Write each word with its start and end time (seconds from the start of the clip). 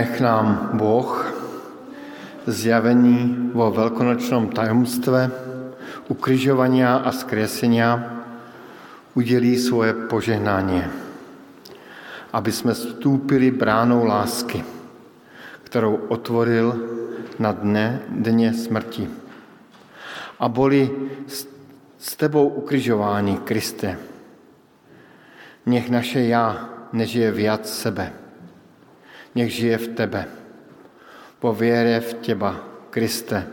Nech 0.00 0.16
nám 0.20 0.80
Boh 0.80 1.12
zjavení 2.48 3.52
vo 3.52 3.68
veľkonočnom 3.68 4.48
tajomstve 4.48 5.28
ukrižovania 6.08 7.04
a 7.04 7.12
skresenia 7.12 8.00
udělí 9.12 9.60
svoje 9.60 9.92
požehnání, 10.08 10.88
aby 12.32 12.48
jsme 12.48 12.72
vstúpili 12.72 13.52
bránou 13.52 14.08
lásky, 14.08 14.64
kterou 15.68 16.08
otvoril 16.08 16.80
na 17.36 17.52
dne, 17.52 18.00
dně 18.08 18.56
smrti. 18.56 19.04
A 20.40 20.48
boli 20.48 20.88
s 22.00 22.16
tebou 22.16 22.48
ukrižováni, 22.48 23.44
Kriste. 23.44 24.00
Nech 25.68 25.92
naše 25.92 26.24
já 26.24 26.68
nežije 26.88 27.32
viac 27.32 27.68
sebe, 27.68 28.19
nech 29.34 29.54
žije 29.54 29.78
v 29.78 29.88
tebe, 29.88 30.28
po 31.38 31.54
věře 31.54 32.00
v 32.00 32.14
těba, 32.14 32.56
Kriste, 32.90 33.46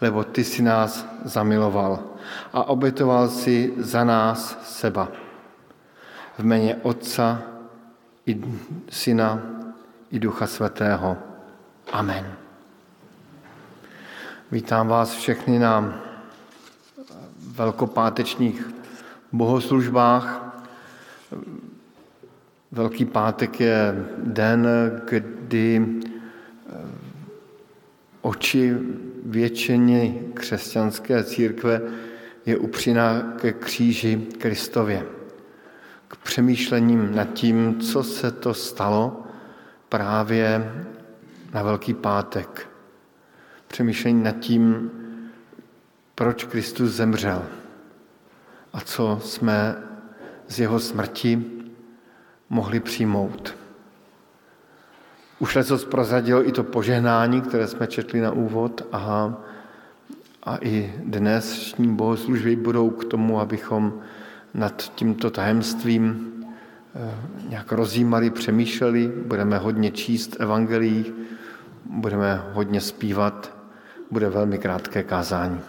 lebo 0.00 0.24
ty 0.24 0.44
si 0.44 0.62
nás 0.62 1.06
zamiloval 1.24 2.04
a 2.52 2.64
obětoval 2.64 3.28
si 3.28 3.72
za 3.76 4.04
nás 4.04 4.58
seba. 4.78 5.08
V 6.38 6.44
jméně 6.44 6.76
Otca 6.82 7.42
i 8.26 8.40
Syna 8.90 9.42
i 10.10 10.18
Ducha 10.18 10.46
Svatého. 10.46 11.16
Amen. 11.92 12.34
Vítám 14.52 14.88
vás 14.88 15.12
všechny 15.12 15.58
na 15.58 16.00
velkopátečních 17.38 18.70
bohoslužbách. 19.32 20.54
Velký 22.72 23.04
pátek 23.04 23.60
je 23.60 24.06
den, 24.18 24.68
kdy 25.10 25.86
eh, 25.86 26.74
oči 28.20 28.76
většiny 29.24 30.22
křesťanské 30.34 31.24
církve 31.24 31.80
je 32.46 32.58
upřína 32.58 33.32
ke 33.40 33.52
kříži 33.52 34.26
Kristově. 34.38 35.06
K 36.08 36.16
přemýšlením 36.16 37.14
nad 37.14 37.32
tím, 37.32 37.80
co 37.80 38.02
se 38.02 38.30
to 38.30 38.54
stalo 38.54 39.22
právě 39.88 40.72
na 41.54 41.62
Velký 41.62 41.94
pátek. 41.94 42.68
Přemýšlení 43.66 44.22
nad 44.22 44.38
tím, 44.38 44.90
proč 46.14 46.44
Kristus 46.44 46.90
zemřel 46.90 47.46
a 48.72 48.80
co 48.80 49.20
jsme 49.22 49.76
z 50.48 50.60
jeho 50.60 50.80
smrti 50.80 51.57
mohli 52.50 52.80
přijmout. 52.80 53.54
Už 55.38 55.54
leco 55.54 55.78
prozradil 55.78 56.42
i 56.46 56.52
to 56.52 56.64
požehnání, 56.64 57.40
které 57.40 57.66
jsme 57.66 57.86
četli 57.86 58.20
na 58.20 58.30
úvod 58.30 58.86
a, 58.92 59.34
a 60.42 60.58
i 60.60 60.94
dnešní 61.04 61.96
bohoslužby 61.96 62.56
budou 62.56 62.90
k 62.90 63.04
tomu, 63.04 63.40
abychom 63.40 64.00
nad 64.54 64.92
tímto 64.94 65.30
tajemstvím 65.30 66.32
eh, 66.94 67.14
nějak 67.48 67.72
rozjímali, 67.72 68.30
přemýšleli, 68.30 69.12
budeme 69.26 69.58
hodně 69.58 69.90
číst 69.90 70.36
evangelií, 70.40 71.12
budeme 71.86 72.42
hodně 72.52 72.80
zpívat, 72.80 73.56
bude 74.10 74.28
velmi 74.28 74.58
krátké 74.58 75.02
kázání. 75.02 75.60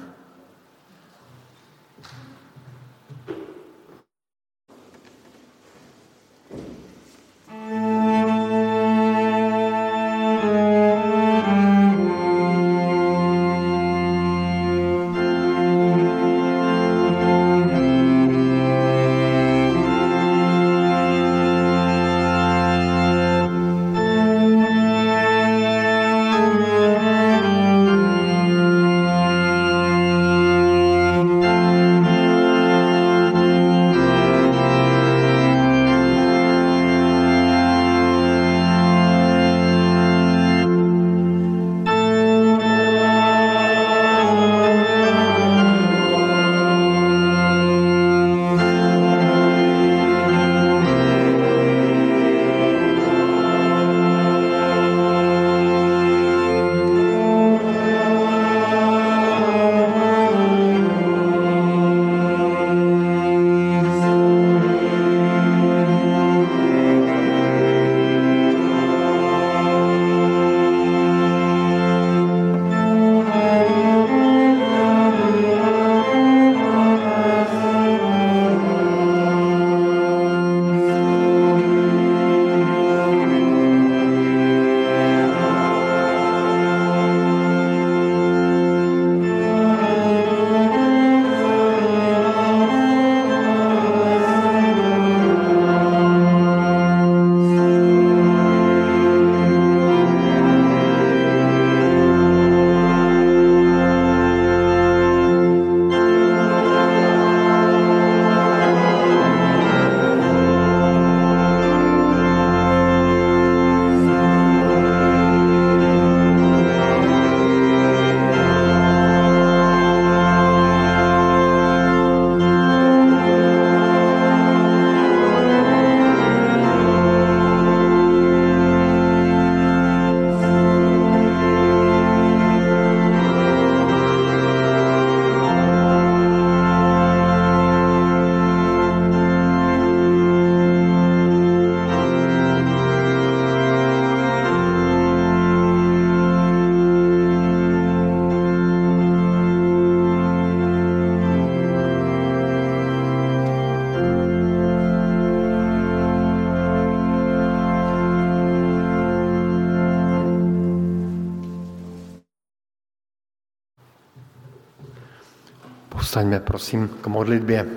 Povstaňme 166.09 166.40
prosím 166.40 166.88
k 166.88 167.08
modlitbě. 167.08 167.67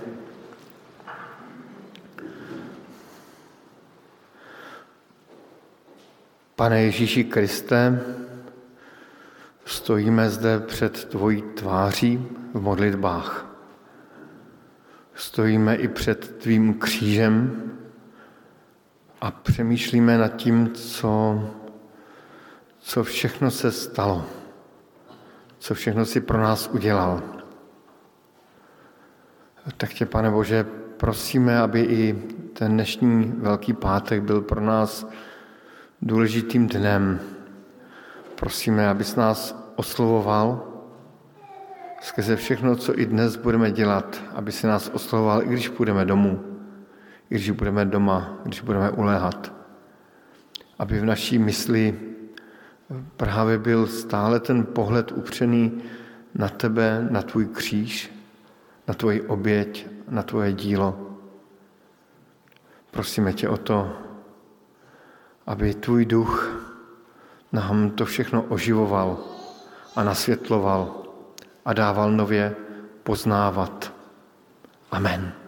Pane 6.56 6.82
Ježíši 6.82 7.24
Kriste, 7.24 8.00
stojíme 9.64 10.30
zde 10.30 10.60
před 10.60 11.04
tvojí 11.04 11.42
tváří 11.42 12.26
v 12.54 12.60
modlitbách. 12.60 13.46
Stojíme 15.14 15.76
i 15.76 15.88
před 15.88 16.36
tvým 16.38 16.74
křížem 16.74 17.62
a 19.20 19.30
přemýšlíme 19.30 20.18
nad 20.18 20.28
tím, 20.28 20.72
co 20.72 21.40
co 22.80 23.04
všechno 23.04 23.50
se 23.50 23.72
stalo, 23.72 24.26
co 25.58 25.74
všechno 25.74 26.04
si 26.04 26.20
pro 26.20 26.42
nás 26.42 26.68
udělal. 26.68 27.41
Tak 29.76 29.90
tě, 29.90 30.06
pane 30.06 30.30
Bože, 30.30 30.66
prosíme, 30.96 31.58
aby 31.58 31.80
i 31.80 32.22
ten 32.52 32.72
dnešní 32.72 33.34
Velký 33.38 33.72
pátek 33.72 34.22
byl 34.22 34.40
pro 34.40 34.60
nás 34.60 35.08
důležitým 36.02 36.66
dnem. 36.66 37.20
Prosíme, 38.34 38.88
abys 38.88 39.16
nás 39.16 39.72
oslovoval 39.76 40.68
skrze 42.00 42.36
všechno, 42.36 42.76
co 42.76 42.98
i 42.98 43.06
dnes 43.06 43.36
budeme 43.36 43.70
dělat, 43.70 44.22
aby 44.34 44.52
si 44.52 44.66
nás 44.66 44.90
oslovoval, 44.94 45.42
i 45.42 45.46
když 45.46 45.68
půjdeme 45.68 46.04
domů, 46.04 46.44
i 47.30 47.34
když 47.34 47.50
budeme 47.50 47.84
doma, 47.84 48.38
když 48.44 48.60
budeme 48.60 48.90
uléhat. 48.90 49.52
Aby 50.78 51.00
v 51.00 51.04
naší 51.04 51.38
mysli 51.38 51.98
právě 53.16 53.58
byl 53.58 53.86
stále 53.86 54.40
ten 54.40 54.64
pohled 54.64 55.12
upřený 55.12 55.82
na 56.34 56.48
tebe, 56.48 57.06
na 57.10 57.22
tvůj 57.22 57.46
kříž, 57.46 58.21
na 58.88 58.94
tvoji 58.94 59.22
oběť, 59.22 59.86
na 60.08 60.22
tvoje 60.22 60.52
dílo. 60.52 61.18
Prosíme 62.90 63.32
tě 63.32 63.48
o 63.48 63.56
to, 63.56 63.92
aby 65.46 65.74
tvůj 65.74 66.04
duch 66.04 66.62
nám 67.52 67.90
to 67.90 68.04
všechno 68.04 68.42
oživoval 68.42 69.18
a 69.96 70.04
nasvětloval 70.04 71.02
a 71.64 71.72
dával 71.72 72.12
nově 72.12 72.56
poznávat. 73.02 73.92
Amen. 74.90 75.41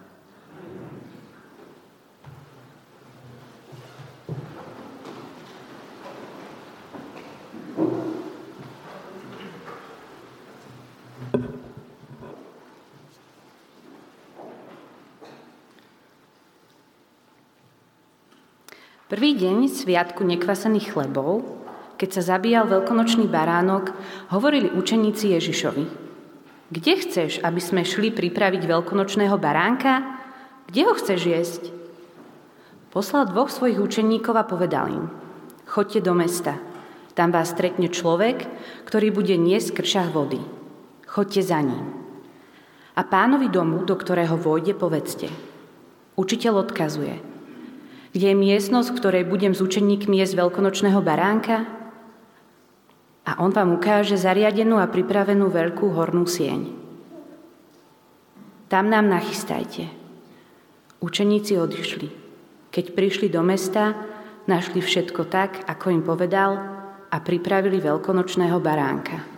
Prvý 19.15 19.39
deň 19.39 19.71
sviatku 19.71 20.27
nekvasených 20.27 20.91
chlebov, 20.91 21.47
keď 22.03 22.19
sa 22.19 22.35
zabíjal 22.35 22.67
veľkonočný 22.67 23.31
baránok, 23.31 23.95
hovorili 24.35 24.75
učeníci 24.75 25.39
Ježišovi. 25.39 25.87
Kde 26.75 26.93
chceš, 26.99 27.39
aby 27.39 27.63
sme 27.63 27.87
šli 27.87 28.11
pripraviť 28.11 28.67
veľkonočného 28.67 29.39
baránka? 29.39 30.03
Kde 30.67 30.91
ho 30.91 30.99
chceš 30.99 31.31
jesť? 31.31 31.63
Poslal 32.91 33.31
dvoch 33.31 33.55
svojich 33.55 33.79
učeníkov 33.79 34.35
a 34.35 34.43
povedal 34.43 34.91
im, 34.91 35.07
chodte 35.63 36.03
do 36.03 36.11
mesta. 36.11 36.59
Tam 37.15 37.31
vás 37.31 37.55
stretne 37.55 37.87
človek, 37.87 38.51
ktorý 38.83 39.15
bude 39.15 39.39
niesť 39.39 39.79
kršach 39.79 40.11
vody. 40.11 40.43
Chodte 41.07 41.39
za 41.39 41.63
ním. 41.63 41.87
A 42.99 43.07
pánovi 43.07 43.47
domu, 43.47 43.87
do 43.87 43.95
ktorého 43.95 44.35
vojde, 44.35 44.75
povedzte. 44.75 45.31
Učiteľ 46.19 46.67
odkazuje– 46.67 47.15
kde 48.15 48.31
je 48.31 48.37
miestnosť, 48.39 48.95
v 48.95 48.99
ktorej 49.03 49.25
budem 49.27 49.59
s 49.59 49.61
učeníkmi 49.61 50.23
jesť 50.23 50.47
veľkonočného 50.47 51.03
baránka? 51.03 51.67
A 53.27 53.43
on 53.43 53.51
vám 53.51 53.75
ukáže 53.75 54.15
zariadenú 54.15 54.79
a 54.79 54.87
pripravenú 54.87 55.51
veľkú 55.51 55.91
hornú 55.91 56.23
sieň. 56.23 56.71
Tam 58.71 58.87
nám 58.87 59.11
nachystajte. 59.11 59.91
Učeníci 61.03 61.59
odišli. 61.59 62.09
Keď 62.71 62.95
prišli 62.95 63.27
do 63.27 63.43
mesta, 63.43 63.99
našli 64.47 64.79
všetko 64.79 65.27
tak, 65.27 65.67
ako 65.67 65.91
im 65.91 66.03
povedal 66.07 66.53
a 67.11 67.17
pripravili 67.19 67.83
veľkonočného 67.83 68.63
baránka. 68.63 69.34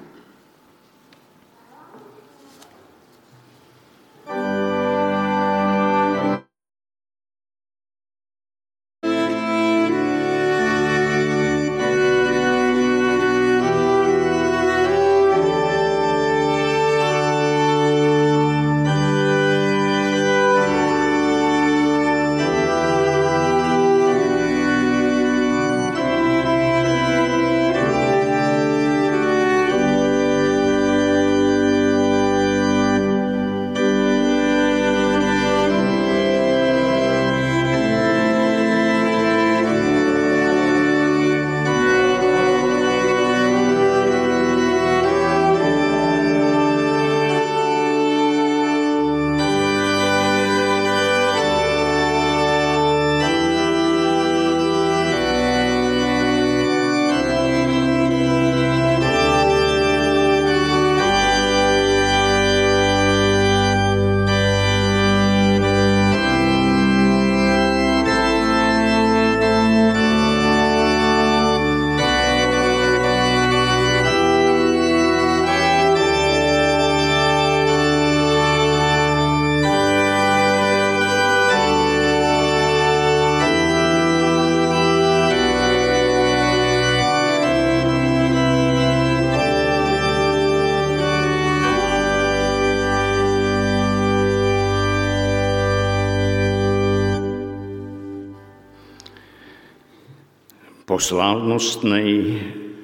Po 100.97 101.05
slávnostnej 101.05 102.09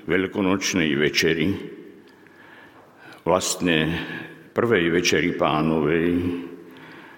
veľkonočnej 0.04 0.92
večeri, 1.00 1.49
vlastne 3.25 3.76
prvej 4.52 4.92
večeri 4.92 5.33
pánovej, 5.33 6.21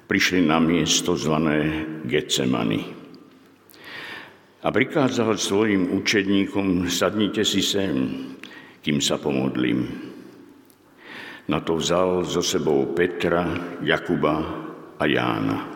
prišli 0.06 0.46
na 0.46 0.62
miesto 0.62 1.18
zvané 1.18 1.82
Getsemani. 2.06 2.94
A 4.62 4.70
prikázal 4.70 5.34
svojim 5.34 5.98
učedníkom, 5.98 6.86
sadnite 6.86 7.42
si 7.42 7.58
sem, 7.58 8.30
kým 8.78 9.02
sa 9.02 9.18
pomodlím. 9.18 9.90
Na 11.50 11.58
to 11.58 11.74
vzal 11.74 12.22
so 12.22 12.38
sebou 12.38 12.94
Petra, 12.94 13.50
Jakuba 13.82 14.36
a 14.94 15.02
Jána 15.10 15.74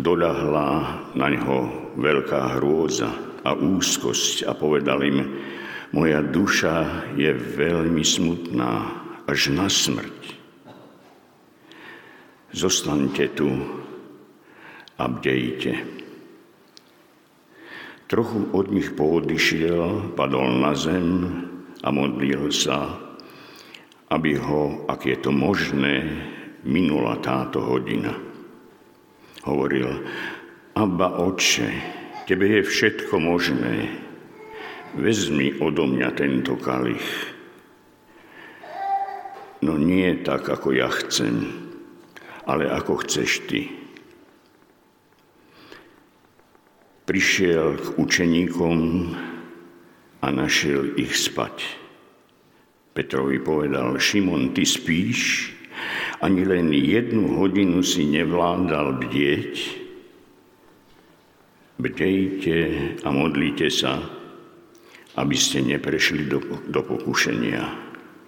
doľahla 0.00 0.68
na 1.12 1.26
neho 1.28 1.58
veľká 2.00 2.56
hrôza 2.56 3.12
a 3.44 3.52
úzkosť 3.52 4.48
a 4.48 4.56
povedal 4.56 5.02
im, 5.04 5.18
moja 5.92 6.24
duša 6.24 7.12
je 7.18 7.28
veľmi 7.32 8.00
smutná 8.00 8.72
až 9.28 9.52
na 9.52 9.68
smrť. 9.68 10.40
Zostaňte 12.52 13.32
tu 13.36 13.48
a 14.96 15.04
bdejte. 15.08 15.72
Trochu 18.08 18.40
od 18.52 18.68
nich 18.68 18.92
poodišiel, 18.92 20.12
padol 20.12 20.60
na 20.60 20.76
zem 20.76 21.08
a 21.80 21.88
modlil 21.88 22.52
sa, 22.52 22.92
aby 24.12 24.36
ho, 24.36 24.84
ak 24.84 25.08
je 25.08 25.16
to 25.16 25.32
možné, 25.32 26.04
minula 26.60 27.16
táto 27.24 27.64
hodina 27.64 28.31
hovoril, 29.42 30.06
Abba 30.74 31.18
Oče, 31.18 31.68
Tebe 32.24 32.46
je 32.48 32.62
všetko 32.62 33.18
možné, 33.18 33.90
vezmi 34.94 35.58
odo 35.58 35.84
mňa 35.84 36.08
tento 36.14 36.54
kalich. 36.56 37.04
No 39.62 39.78
nie 39.78 40.22
tak, 40.22 40.48
ako 40.48 40.74
ja 40.74 40.90
chcem, 40.90 41.50
ale 42.46 42.70
ako 42.70 43.02
chceš 43.06 43.46
Ty. 43.46 43.62
Prišiel 47.02 47.82
k 47.82 47.86
učeníkom 47.98 48.78
a 50.22 50.26
našiel 50.30 50.94
ich 50.94 51.18
spať. 51.18 51.82
Petrovi 52.94 53.42
povedal, 53.42 53.98
Šimon, 53.98 54.54
ty 54.54 54.62
spíš? 54.62 55.50
Ani 56.22 56.46
len 56.46 56.70
jednu 56.70 57.42
hodinu 57.42 57.82
si 57.82 58.06
nevládal 58.06 59.02
bdieť? 59.02 59.54
Bdejte 61.82 62.56
a 63.02 63.08
modlite 63.10 63.66
sa, 63.66 63.98
aby 65.18 65.34
ste 65.34 65.66
neprešli 65.66 66.30
do, 66.30 66.38
do 66.70 66.80
pokušenia. 66.86 67.62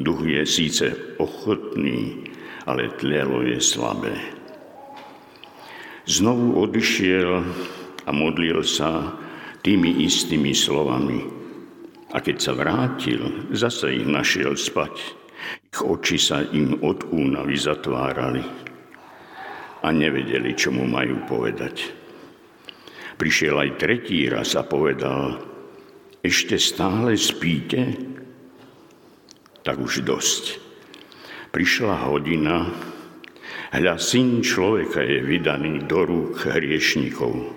Duch 0.02 0.26
je 0.26 0.42
síce 0.42 0.90
ochotný, 1.22 2.26
ale 2.66 2.90
tlelo 2.98 3.46
je 3.46 3.62
slabé. 3.62 4.18
Znovu 6.10 6.66
odišiel 6.66 7.30
a 8.04 8.10
modlil 8.10 8.66
sa 8.66 9.14
tými 9.62 10.02
istými 10.02 10.50
slovami. 10.50 11.22
A 12.10 12.18
keď 12.18 12.36
sa 12.42 12.52
vrátil, 12.58 13.48
zase 13.54 14.02
ich 14.02 14.06
našiel 14.06 14.58
spať. 14.58 15.23
Ich 15.74 15.80
oči 15.82 16.16
sa 16.20 16.42
im 16.42 16.78
od 16.86 17.10
únavy 17.10 17.58
zatvárali 17.58 18.44
a 19.84 19.88
nevedeli, 19.92 20.56
čo 20.56 20.72
mu 20.72 20.88
majú 20.88 21.28
povedať. 21.28 21.92
Prišiel 23.14 23.54
aj 23.58 23.70
tretí 23.78 24.26
raz 24.26 24.56
a 24.56 24.64
povedal, 24.64 25.38
ešte 26.24 26.56
stále 26.56 27.20
spíte? 27.20 27.92
Tak 29.60 29.76
už 29.76 30.02
dosť. 30.08 30.56
Prišla 31.52 32.10
hodina, 32.10 32.64
hľa 33.76 33.96
syn 34.00 34.40
človeka 34.40 35.04
je 35.04 35.20
vydaný 35.20 35.84
do 35.84 36.00
rúk 36.02 36.48
hriešnikov. 36.48 37.54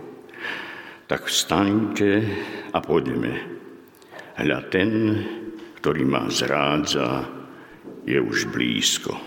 Tak 1.07 1.31
vstaňte 1.31 2.11
a 2.75 2.79
poďme. 2.83 3.33
Hľa 4.35 4.59
ten, 4.67 4.91
ktorý 5.79 6.03
ma 6.03 6.27
zrádza, 6.27 7.36
je 8.07 8.21
už 8.21 8.43
blízko. 8.43 9.26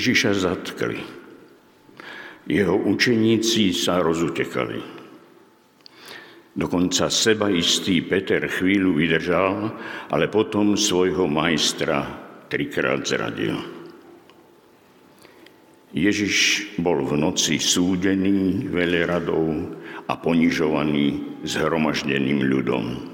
Ježiša 0.00 0.32
zatkli. 0.32 0.96
Jeho 2.48 2.72
učeníci 2.72 3.76
sa 3.76 4.00
rozutekali. 4.00 4.80
Dokonca 6.56 7.12
seba 7.12 7.52
istý 7.52 8.00
Peter 8.00 8.40
chvíľu 8.48 8.96
vydržal, 8.96 9.76
ale 10.08 10.32
potom 10.32 10.72
svojho 10.72 11.28
majstra 11.28 12.00
trikrát 12.48 13.04
zradil. 13.04 13.60
Ježiš 15.92 16.64
bol 16.80 17.04
v 17.04 17.20
noci 17.20 17.60
súdený 17.60 18.72
veleradou 18.72 19.52
a 20.08 20.16
ponižovaný 20.16 21.36
zhromaždeným 21.44 22.40
ľudom. 22.40 23.04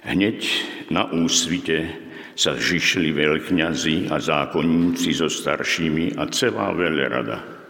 Hneď 0.00 0.40
na 0.88 1.12
úsvite 1.12 2.01
sa 2.32 2.56
žišli 2.56 3.12
veľkňazi 3.12 4.08
a 4.08 4.16
zákonníci 4.16 5.12
so 5.12 5.28
staršími 5.28 6.16
a 6.16 6.28
celá 6.32 6.72
veľrada. 6.72 7.62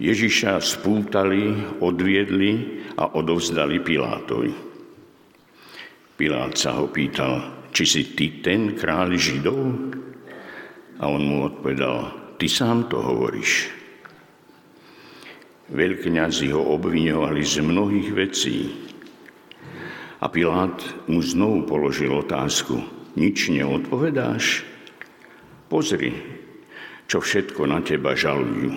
Ježiša 0.00 0.64
spútali, 0.64 1.52
odviedli 1.84 2.80
a 2.96 3.12
odovzdali 3.12 3.84
Pilátovi. 3.84 4.52
Pilát 6.16 6.56
sa 6.56 6.80
ho 6.80 6.88
pýtal, 6.88 7.68
či 7.72 7.84
si 7.84 8.02
ty 8.16 8.40
ten 8.40 8.72
kráľ 8.72 9.16
Židov? 9.20 9.60
A 11.00 11.04
on 11.04 11.20
mu 11.20 11.48
odpovedal, 11.48 12.12
ty 12.40 12.48
sám 12.48 12.88
to 12.88 12.96
hovoríš. 13.00 13.72
Veľkňazi 15.68 16.48
ho 16.56 16.76
obviňovali 16.80 17.42
z 17.44 17.56
mnohých 17.60 18.08
vecí. 18.16 18.56
A 20.20 20.28
Pilát 20.28 20.76
mu 21.08 21.20
znovu 21.20 21.64
položil 21.68 22.12
otázku, 22.12 22.99
nič 23.18 23.50
neodpovedáš? 23.50 24.66
Pozri, 25.70 26.10
čo 27.10 27.22
všetko 27.22 27.66
na 27.66 27.82
teba 27.82 28.14
žalujú. 28.14 28.74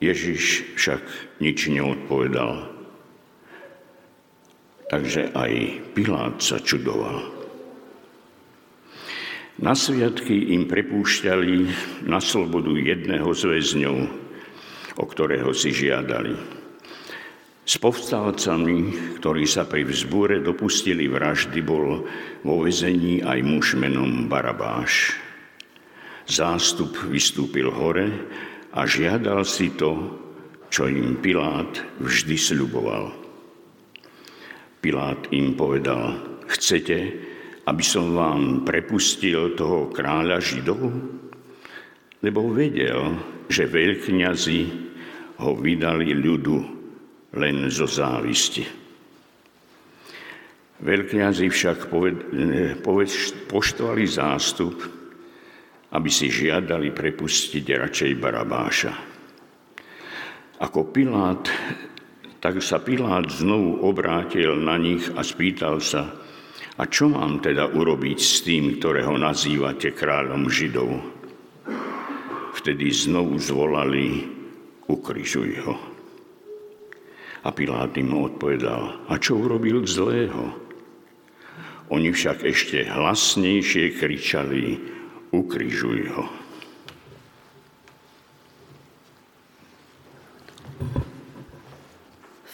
Ježiš 0.00 0.76
však 0.76 1.02
nič 1.40 1.68
neodpovedal. 1.72 2.68
Takže 4.92 5.32
aj 5.32 5.52
Pilát 5.96 6.36
sa 6.44 6.60
čudoval. 6.60 7.24
Na 9.54 9.72
sviatky 9.72 10.52
im 10.52 10.66
prepúšťali 10.66 11.52
na 12.10 12.18
slobodu 12.18 12.74
jedného 12.74 13.30
z 13.32 13.42
väzňov, 13.48 13.96
o 14.98 15.04
ktorého 15.06 15.54
si 15.54 15.70
žiadali. 15.70 16.63
S 17.64 17.80
povstalcami, 17.80 18.92
ktorí 19.16 19.48
sa 19.48 19.64
pri 19.64 19.88
vzbúre 19.88 20.44
dopustili 20.44 21.08
vraždy, 21.08 21.64
bol 21.64 22.04
vo 22.44 22.54
vezení 22.60 23.24
aj 23.24 23.40
muž 23.40 23.80
menom 23.80 24.28
Barabáš. 24.28 25.16
Zástup 26.28 26.92
vystúpil 27.08 27.72
hore 27.72 28.12
a 28.76 28.84
žiadal 28.84 29.48
si 29.48 29.72
to, 29.80 29.96
čo 30.68 30.92
im 30.92 31.16
Pilát 31.24 31.72
vždy 32.04 32.36
sľuboval. 32.36 33.16
Pilát 34.84 35.24
im 35.32 35.56
povedal, 35.56 36.20
chcete, 36.44 37.16
aby 37.64 37.80
som 37.80 38.12
vám 38.12 38.68
prepustil 38.68 39.56
toho 39.56 39.88
kráľa 39.88 40.36
Židov? 40.36 40.84
Lebo 42.20 42.44
vedel, 42.52 43.16
že 43.48 43.64
veľkňazi 43.64 44.60
ho 45.40 45.56
vydali 45.56 46.12
ľudu 46.12 46.73
len 47.34 47.70
zo 47.70 47.86
závisti. 47.86 48.64
Veľkňazi 50.84 51.46
však 51.48 51.88
poved, 51.88 52.18
poved, 52.82 53.10
poštovali 53.48 54.04
zástup, 54.04 54.74
aby 55.94 56.10
si 56.10 56.26
žiadali 56.28 56.90
prepustiť 56.90 57.64
radšej 57.64 58.12
Barabáša. 58.18 58.92
Ako 60.60 60.90
Pilát, 60.90 61.46
tak 62.42 62.58
sa 62.60 62.82
Pilát 62.82 63.30
znovu 63.30 63.86
obrátil 63.86 64.58
na 64.58 64.76
nich 64.76 65.06
a 65.14 65.22
spýtal 65.22 65.78
sa, 65.78 66.10
a 66.74 66.90
čo 66.90 67.06
mám 67.06 67.38
teda 67.38 67.70
urobiť 67.70 68.18
s 68.18 68.42
tým, 68.42 68.82
ktorého 68.82 69.14
nazývate 69.14 69.94
kráľom 69.94 70.50
Židov? 70.50 70.90
Vtedy 72.58 72.90
znovu 72.90 73.38
zvolali, 73.38 74.26
ukrižuj 74.90 75.50
ho. 75.62 75.93
A 77.44 77.52
Pilát 77.52 77.92
im 78.00 78.08
odpovedal, 78.16 79.04
a 79.04 79.20
čo 79.20 79.36
urobil 79.36 79.84
zlého? 79.84 80.56
Oni 81.92 82.08
však 82.08 82.40
ešte 82.40 82.88
hlasnejšie 82.88 84.00
kričali, 84.00 84.80
ukrižuj 85.28 86.00
ho. 86.16 86.24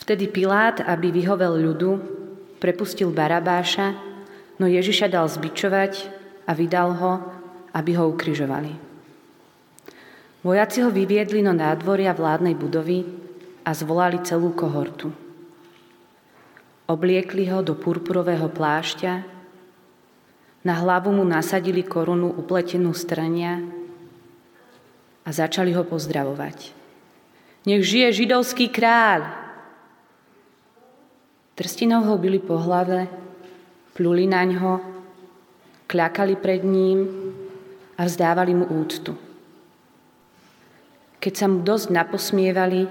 Vtedy 0.03 0.27
Pilát, 0.27 0.83
aby 0.83 1.15
vyhovel 1.15 1.71
ľudu, 1.71 1.91
prepustil 2.59 3.15
Barabáša, 3.15 3.95
no 4.59 4.67
Ježiša 4.67 5.07
dal 5.07 5.31
zbičovať 5.31 6.11
a 6.45 6.53
vydal 6.59 6.99
ho, 6.99 7.13
aby 7.79 7.95
ho 7.95 8.11
ukrižovali. 8.11 8.75
Vojaci 10.43 10.83
ho 10.83 10.91
vyviedli 10.91 11.47
no 11.47 11.55
nádvoria 11.55 12.11
vládnej 12.11 12.59
budovy 12.59 13.30
a 13.65 13.71
zvolali 13.77 14.21
celú 14.25 14.53
kohortu. 14.57 15.13
Obliekli 16.91 17.47
ho 17.47 17.63
do 17.63 17.79
purpurového 17.79 18.51
plášťa, 18.51 19.41
na 20.61 20.75
hlavu 20.77 21.09
mu 21.17 21.25
nasadili 21.25 21.81
korunu 21.81 22.37
upletenú 22.37 22.93
strania 22.93 23.65
a 25.25 25.29
začali 25.33 25.73
ho 25.73 25.81
pozdravovať. 25.89 26.77
Nech 27.65 27.85
žije 27.85 28.25
židovský 28.25 28.69
kráľ! 28.69 29.25
Trstinou 31.57 32.05
ho 32.09 32.17
byli 32.17 32.41
po 32.41 32.57
hlave, 32.57 33.09
pluli 33.93 34.25
na 34.25 34.49
ňo, 34.49 34.81
kľakali 35.89 36.41
pred 36.41 36.65
ním 36.65 37.05
a 38.01 38.09
vzdávali 38.09 38.57
mu 38.57 38.65
úctu. 38.65 39.13
Keď 41.21 41.33
sa 41.37 41.47
mu 41.53 41.61
dosť 41.61 41.93
naposmievali, 41.93 42.89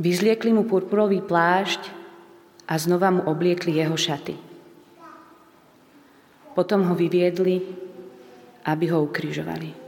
vyzliekli 0.00 0.52
mu 0.52 0.68
purpurový 0.68 1.24
plášť 1.24 1.92
a 2.66 2.74
znova 2.76 3.12
mu 3.14 3.22
obliekli 3.24 3.78
jeho 3.78 3.94
šaty. 3.94 4.34
Potom 6.56 6.88
ho 6.88 6.94
vyviedli, 6.96 7.60
aby 8.66 8.84
ho 8.90 9.04
ukrižovali. 9.04 9.85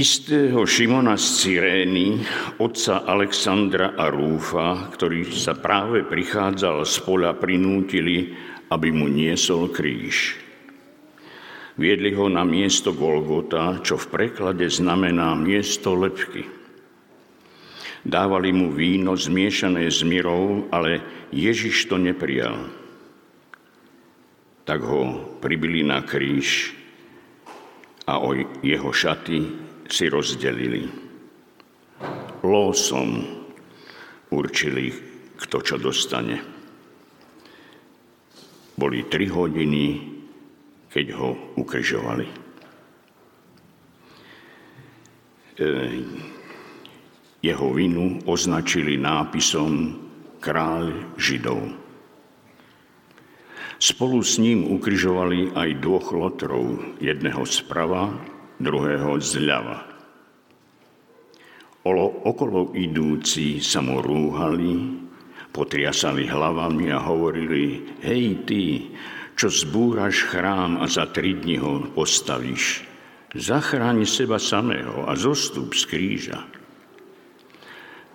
Istého 0.00 0.64
Šimona 0.64 1.12
z 1.20 1.26
Cyrény, 1.44 2.24
otca 2.56 3.04
Alexandra 3.04 3.92
a 4.00 4.08
Rúfa, 4.08 4.88
ktorý 4.96 5.28
sa 5.28 5.52
práve 5.52 6.08
prichádzal 6.08 6.88
z 6.88 6.96
pola, 7.04 7.36
prinútili, 7.36 8.32
aby 8.72 8.96
mu 8.96 9.12
niesol 9.12 9.68
kríž. 9.68 10.40
Viedli 11.76 12.16
ho 12.16 12.32
na 12.32 12.48
miesto 12.48 12.96
Golgota, 12.96 13.84
čo 13.84 14.00
v 14.00 14.08
preklade 14.08 14.72
znamená 14.72 15.36
miesto 15.36 15.92
lepky. 15.92 16.48
Dávali 18.00 18.56
mu 18.56 18.72
víno 18.72 19.12
zmiešané 19.12 19.84
s 19.84 20.00
mirou, 20.00 20.64
ale 20.72 21.04
Ježiš 21.28 21.92
to 21.92 22.00
neprijal. 22.00 22.56
Tak 24.64 24.80
ho 24.80 25.28
pribili 25.44 25.84
na 25.84 26.00
kríž 26.00 26.72
a 28.08 28.16
o 28.16 28.32
jeho 28.64 28.88
šaty 28.96 29.68
si 29.90 30.06
rozdelili. 30.06 30.86
Lósom 32.40 33.20
určili, 34.32 34.94
kto 35.36 35.56
čo 35.60 35.76
dostane. 35.76 36.40
Boli 38.78 39.04
tri 39.12 39.28
hodiny, 39.28 39.84
keď 40.88 41.06
ho 41.12 41.28
ukrižovali. 41.60 42.26
E, 45.60 45.68
jeho 47.44 47.68
vinu 47.76 48.24
označili 48.24 48.96
nápisom 48.96 50.00
Kráľ 50.40 51.12
Židov. 51.20 51.60
Spolu 53.80 54.20
s 54.24 54.40
ním 54.40 54.64
ukrižovali 54.72 55.52
aj 55.52 55.80
dvoch 55.84 56.12
lotrov, 56.16 56.96
jedného 57.00 57.44
zprava 57.44 58.12
druhého 58.60 59.16
zľava. 59.18 59.78
Olo, 61.88 62.28
okolo 62.28 62.76
idúci 62.76 63.64
sa 63.64 63.80
mu 63.80 64.04
rúhali, 64.04 65.00
potriasali 65.48 66.28
hlavami 66.28 66.92
a 66.92 67.00
hovorili, 67.00 67.96
hej 68.04 68.44
ty, 68.44 68.92
čo 69.32 69.48
zbúraš 69.48 70.28
chrám 70.28 70.76
a 70.76 70.84
za 70.84 71.08
tri 71.08 71.40
dni 71.40 71.56
ho 71.56 71.88
postavíš, 71.96 72.84
zachráň 73.32 74.04
seba 74.04 74.36
samého 74.36 75.08
a 75.08 75.16
zostup 75.16 75.72
z 75.72 75.82
kríža. 75.88 76.40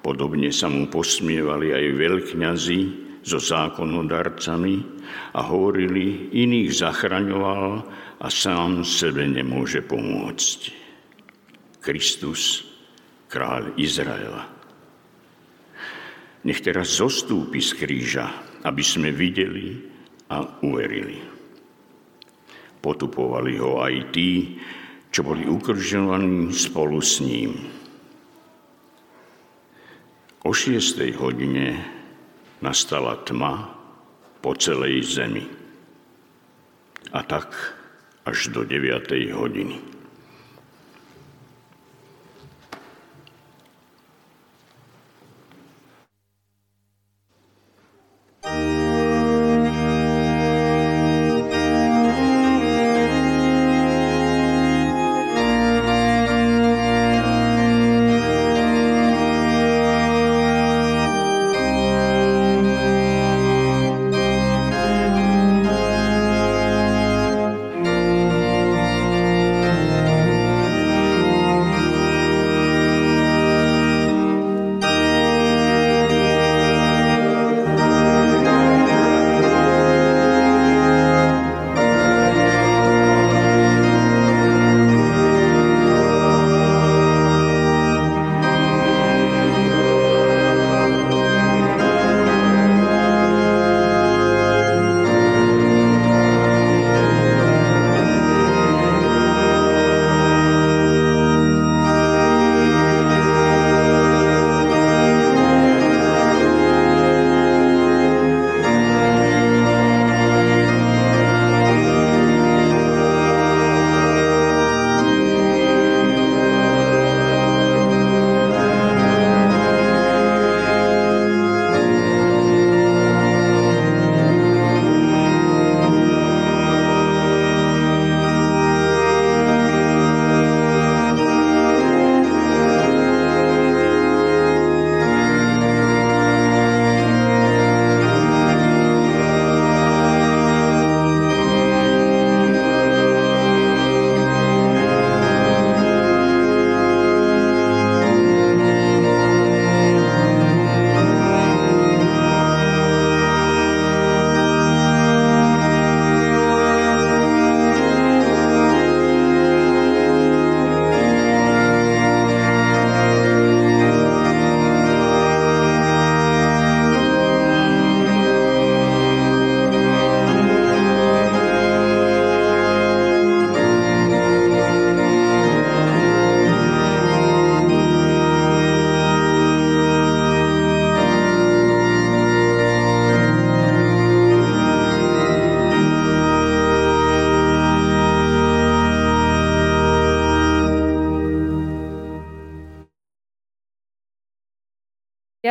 Podobne 0.06 0.54
sa 0.54 0.70
mu 0.70 0.86
posmievali 0.86 1.74
aj 1.74 1.86
veľkňazi 1.98 2.82
so 3.26 3.42
zákonodarcami 3.42 4.76
a 5.34 5.42
hovorili, 5.42 6.30
iných 6.30 6.70
zachraňoval 6.70 7.82
a 8.26 8.28
sám 8.34 8.82
sebe 8.82 9.22
nemôže 9.30 9.86
pomôcť. 9.86 10.74
Kristus, 11.78 12.66
kráľ 13.30 13.78
Izraela. 13.78 14.50
Nech 16.42 16.58
teraz 16.66 16.98
zostúpi 16.98 17.62
z 17.62 17.78
kríža, 17.78 18.26
aby 18.66 18.82
sme 18.82 19.14
videli 19.14 19.78
a 20.34 20.42
uverili. 20.66 21.22
potupovali 22.82 23.58
ho 23.58 23.82
aj 23.82 24.14
tí, 24.14 24.62
čo 25.10 25.26
boli 25.26 25.46
ukržovaní 25.50 26.54
spolu 26.54 27.02
s 27.02 27.18
ním. 27.18 27.58
O 30.46 30.54
šiestej 30.54 31.18
hodine 31.18 31.82
nastala 32.62 33.18
tma 33.26 33.74
po 34.42 34.54
celej 34.54 35.18
zemi. 35.18 35.46
A 37.10 37.26
tak 37.26 37.50
až 38.26 38.50
do 38.52 38.66
deviatej 38.66 39.32
hodiny. 39.32 39.95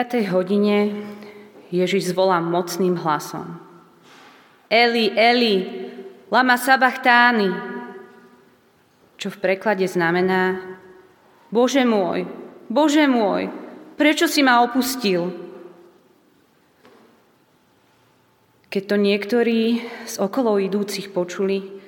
5. 0.04 0.36
hodine 0.36 0.92
Ježiš 1.72 2.12
zvolá 2.12 2.36
mocným 2.36 2.92
hlasom. 3.00 3.56
Eli, 4.68 5.08
Eli, 5.16 5.64
lama 6.28 6.60
sabachtány, 6.60 7.48
čo 9.16 9.32
v 9.32 9.40
preklade 9.40 9.88
znamená 9.88 10.60
Bože 11.48 11.88
môj, 11.88 12.28
Bože 12.68 13.08
môj, 13.08 13.48
prečo 13.96 14.28
si 14.28 14.44
ma 14.44 14.60
opustil? 14.60 15.32
Keď 18.68 18.82
to 18.84 18.96
niektorí 19.00 19.88
z 20.04 20.14
okolo 20.20 20.60
idúcich 20.60 21.16
počuli, 21.16 21.80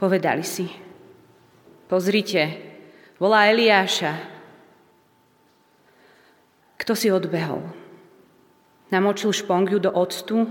povedali 0.00 0.48
si, 0.48 0.64
pozrite, 1.92 2.56
volá 3.20 3.52
Eliáša, 3.52 4.39
kto 6.90 6.98
si 6.98 7.14
odbehol? 7.14 7.62
Namočil 8.90 9.30
špongiu 9.30 9.78
do 9.78 9.94
octu, 9.94 10.42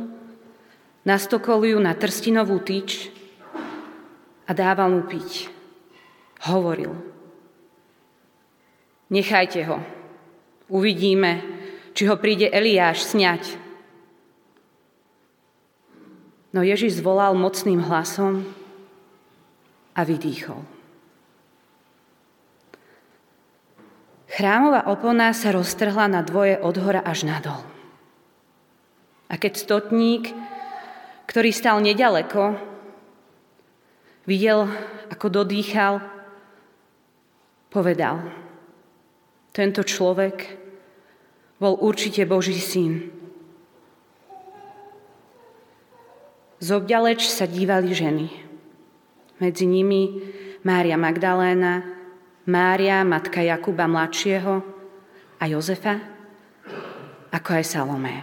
nastokol 1.04 1.67
ju 1.67 1.75
na 1.84 1.91
trstinovú 1.91 2.63
tyč 2.63 3.12
a 4.47 4.56
dával 4.56 4.88
mu 4.88 5.04
piť. 5.04 5.52
Hovoril. 6.47 6.95
Nechajte 9.12 9.67
ho. 9.67 9.84
Uvidíme, 10.71 11.43
či 11.91 12.08
ho 12.08 12.15
príde 12.15 12.47
Eliáš 12.47 13.04
sňať. 13.12 13.60
No 16.56 16.63
Ježiš 16.63 17.04
zvolal 17.04 17.36
mocným 17.36 17.84
hlasom 17.84 18.47
a 19.91 20.08
vydýchol. 20.08 20.79
Chrámová 24.39 24.88
opona 24.88 25.36
sa 25.36 25.52
roztrhla 25.52 26.08
na 26.08 26.23
dvoje 26.23 26.56
od 26.63 26.71
hora 26.80 27.04
až 27.04 27.28
nadol. 27.28 27.60
A 29.28 29.36
keď 29.36 29.60
stotník, 29.60 30.32
ktorý 31.28 31.52
stal 31.52 31.84
nedaleko, 31.84 32.56
videl, 34.23 34.71
ako 35.12 35.43
dodýchal, 35.43 35.99
povedal, 37.67 38.32
tento 39.52 39.84
človek 39.84 40.56
bol 41.60 41.75
určite 41.75 42.23
Boží 42.23 42.63
syn. 42.63 43.12
Zobďaleč 46.63 47.28
sa 47.28 47.43
dívali 47.43 47.91
ženy. 47.91 48.32
Medzi 49.43 49.67
nimi 49.67 50.23
Mária 50.63 50.95
Magdaléna, 50.95 51.99
Mária, 52.50 53.06
matka 53.06 53.46
Jakuba 53.46 53.86
mladšieho 53.86 54.66
a 55.38 55.44
Jozefa, 55.46 56.02
ako 57.30 57.50
aj 57.54 57.66
Salomé. 57.70 58.18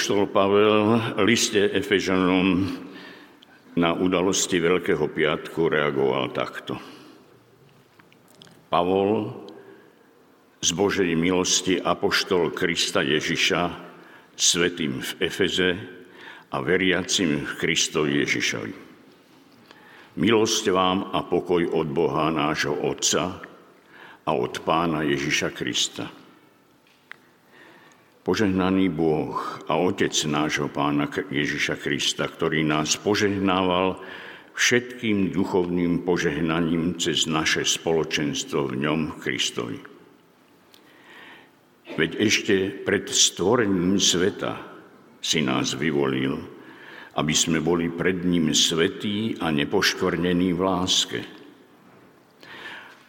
Apoštol 0.00 0.32
Pavel 0.32 0.96
v 0.96 1.28
liste 1.28 1.60
Efežanom 1.60 2.64
na 3.76 3.92
udalosti 3.92 4.56
Veľkého 4.56 5.12
piatku 5.12 5.68
reagoval 5.68 6.32
takto. 6.32 6.80
Pavol 8.72 9.28
z 10.64 10.72
Božej 10.72 11.12
milosti 11.12 11.76
apoštol 11.76 12.48
Krista 12.56 13.04
Ježiša, 13.04 13.76
svetým 14.40 15.04
v 15.04 15.10
Efeze 15.20 15.76
a 16.48 16.64
veriacim 16.64 17.44
v 17.44 17.52
Kristovi 17.60 18.24
Ježišovi. 18.24 18.72
Milosť 20.16 20.64
vám 20.72 21.12
a 21.12 21.28
pokoj 21.28 21.76
od 21.76 21.92
Boha 21.92 22.32
nášho 22.32 22.72
Otca 22.72 23.36
a 24.24 24.30
od 24.32 24.64
Pána 24.64 25.04
Ježiša 25.04 25.52
Krista. 25.52 26.19
Požehnaný 28.30 28.94
Boh 28.94 29.34
a 29.66 29.74
Otec 29.74 30.14
nášho 30.30 30.70
Pána 30.70 31.10
Ježiša 31.10 31.82
Krista, 31.82 32.30
ktorý 32.30 32.62
nás 32.62 32.94
požehnával 32.94 33.98
všetkým 34.54 35.34
duchovným 35.34 36.06
požehnaním 36.06 36.94
cez 36.94 37.26
naše 37.26 37.66
spoločenstvo 37.66 38.70
v 38.70 38.86
ňom 38.86 39.00
Kristovi. 39.18 39.82
Veď 41.98 42.10
ešte 42.22 42.70
pred 42.86 43.10
stvorením 43.10 43.98
sveta 43.98 44.62
si 45.18 45.42
nás 45.42 45.74
vyvolil, 45.74 46.38
aby 47.18 47.34
sme 47.34 47.58
boli 47.58 47.90
pred 47.90 48.22
ním 48.22 48.54
svetí 48.54 49.42
a 49.42 49.50
nepoškvrnení 49.50 50.54
v 50.54 50.60
láske– 50.62 51.20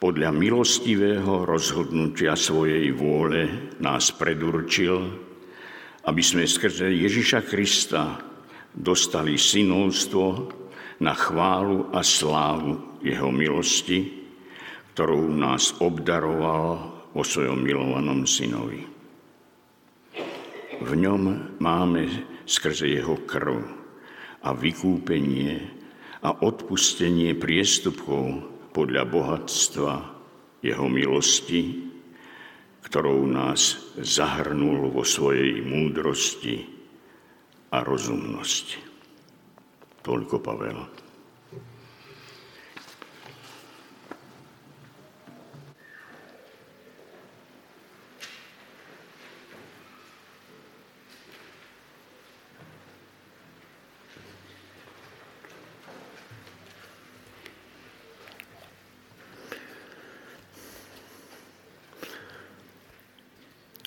podľa 0.02 0.34
milostivého 0.34 1.46
rozhodnutia 1.46 2.34
svojej 2.34 2.90
vôle 2.90 3.70
nás 3.78 4.10
predurčil, 4.10 4.98
aby 6.10 6.22
sme 6.26 6.50
skrze 6.50 6.90
Ježiša 6.90 7.46
Krista 7.46 8.18
dostali 8.74 9.38
synovstvo 9.38 10.50
na 11.06 11.14
chválu 11.14 11.94
a 11.94 12.02
slávu 12.02 12.98
Jeho 13.06 13.30
milosti, 13.30 14.26
ktorou 14.98 15.30
nás 15.30 15.78
obdaroval 15.78 16.98
vo 17.14 17.22
svojom 17.22 17.62
milovanom 17.62 18.26
synovi. 18.26 18.82
V 20.82 20.92
ňom 20.98 21.54
máme 21.62 22.10
skrze 22.50 22.90
Jeho 22.90 23.22
krv 23.30 23.62
a 24.42 24.50
vykúpenie 24.58 25.62
a 26.26 26.42
odpustenie 26.42 27.38
priestupkov 27.38 28.51
podľa 28.72 29.04
bohatstva 29.08 29.94
jeho 30.64 30.88
milosti, 30.88 31.92
ktorou 32.88 33.28
nás 33.28 33.94
zahrnul 34.00 34.92
vo 34.92 35.04
svojej 35.06 35.64
múdrosti 35.64 36.66
a 37.72 37.84
rozumnosti. 37.84 38.80
Toľko 40.02 40.36
Pavel. 40.42 41.01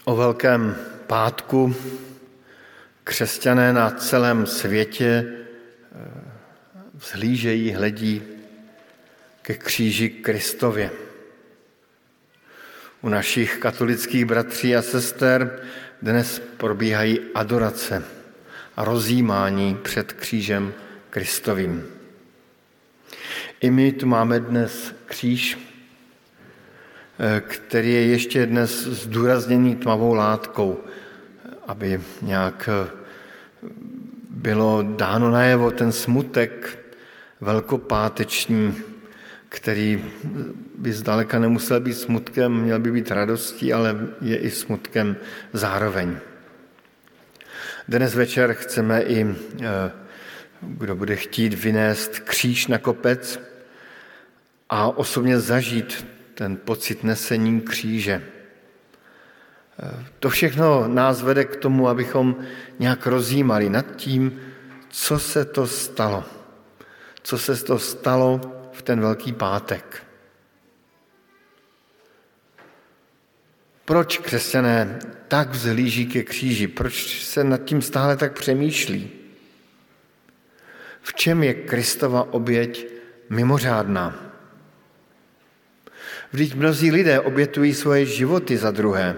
O 0.06 0.16
Velkém 0.16 0.76
pátku 1.06 1.74
křesťané 3.04 3.72
na 3.72 3.90
celém 3.90 4.46
světě 4.46 5.26
eh, 5.26 6.10
vzhlížejí, 6.94 7.72
hledí 7.72 8.22
ke 9.42 9.54
kříži 9.54 10.08
Kristově. 10.08 10.90
U 13.00 13.08
našich 13.08 13.58
katolických 13.58 14.24
bratří 14.24 14.76
a 14.76 14.82
sester 14.82 15.60
dnes 16.02 16.42
probíhají 16.56 17.20
adorace 17.34 18.04
a 18.76 18.84
rozjímání 18.84 19.74
před 19.82 20.12
křížem 20.12 20.74
Kristovým. 21.10 21.84
I 23.60 23.70
my 23.70 23.92
tu 23.92 24.06
máme 24.06 24.40
dnes 24.40 24.94
kříž, 25.06 25.58
který 27.40 27.92
je 27.92 28.06
ještě 28.06 28.46
dnes 28.46 28.70
zdůrazněný 28.86 29.76
tmavou 29.76 30.14
látkou, 30.14 30.84
aby 31.66 32.00
nějak 32.22 32.68
eh, 32.72 32.90
bylo 34.30 34.82
dáno 34.82 35.30
najevo 35.30 35.70
ten 35.70 35.92
smutek 35.92 36.78
velkopáteční, 37.40 38.74
který 39.48 40.04
by 40.78 40.92
zdaleka 40.92 41.38
nemusel 41.38 41.80
být 41.80 41.94
smutkem, 41.94 42.52
měl 42.52 42.78
by 42.78 42.92
být 42.92 43.10
radostí, 43.10 43.72
ale 43.72 43.96
je 44.20 44.36
i 44.36 44.50
smutkem 44.50 45.16
zároveň. 45.52 46.16
Dnes 47.88 48.14
večer 48.14 48.54
chceme 48.54 49.02
i, 49.02 49.26
eh, 49.62 49.90
kdo 50.60 50.96
bude 50.96 51.16
chtít, 51.16 51.54
vynést 51.54 52.18
kříž 52.18 52.66
na 52.66 52.78
kopec 52.78 53.40
a 54.70 54.98
osobně 54.98 55.40
zažít 55.40 56.13
ten 56.34 56.56
pocit 56.56 57.04
nesení 57.04 57.60
kříže. 57.60 58.22
To 60.18 60.30
všechno 60.30 60.88
nás 60.88 61.22
vede 61.22 61.44
k 61.44 61.56
tomu, 61.56 61.88
abychom 61.88 62.36
nějak 62.78 63.06
rozjímali 63.06 63.70
nad 63.70 63.96
tím, 63.96 64.40
co 64.88 65.18
se 65.18 65.44
to 65.44 65.66
stalo. 65.66 66.24
Co 67.22 67.38
se 67.38 67.64
to 67.64 67.78
stalo 67.78 68.40
v 68.72 68.82
ten 68.82 69.00
velký 69.00 69.32
pátek. 69.32 70.02
Proč 73.84 74.18
křesťané 74.18 74.98
tak 75.28 75.50
vzhlíží 75.50 76.06
ke 76.06 76.22
kříži? 76.22 76.68
Proč 76.68 77.22
se 77.22 77.44
nad 77.44 77.64
tím 77.64 77.82
stále 77.82 78.16
tak 78.16 78.38
přemýšlí? 78.38 79.10
V 81.02 81.14
čem 81.14 81.42
je 81.42 81.54
Kristova 81.54 82.32
oběť 82.32 82.86
mimořádná? 83.30 84.23
Vždyť 86.34 86.54
mnozí 86.54 86.90
lidé 86.90 87.20
obětují 87.20 87.74
svoje 87.74 88.06
životy 88.06 88.58
za 88.58 88.70
druhé. 88.74 89.16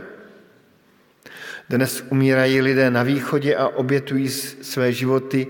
Dnes 1.69 2.05
umírají 2.13 2.61
lidé 2.61 2.91
na 2.91 3.03
východě 3.03 3.57
a 3.57 3.69
obětují 3.69 4.29
své 4.61 4.93
životy 4.93 5.47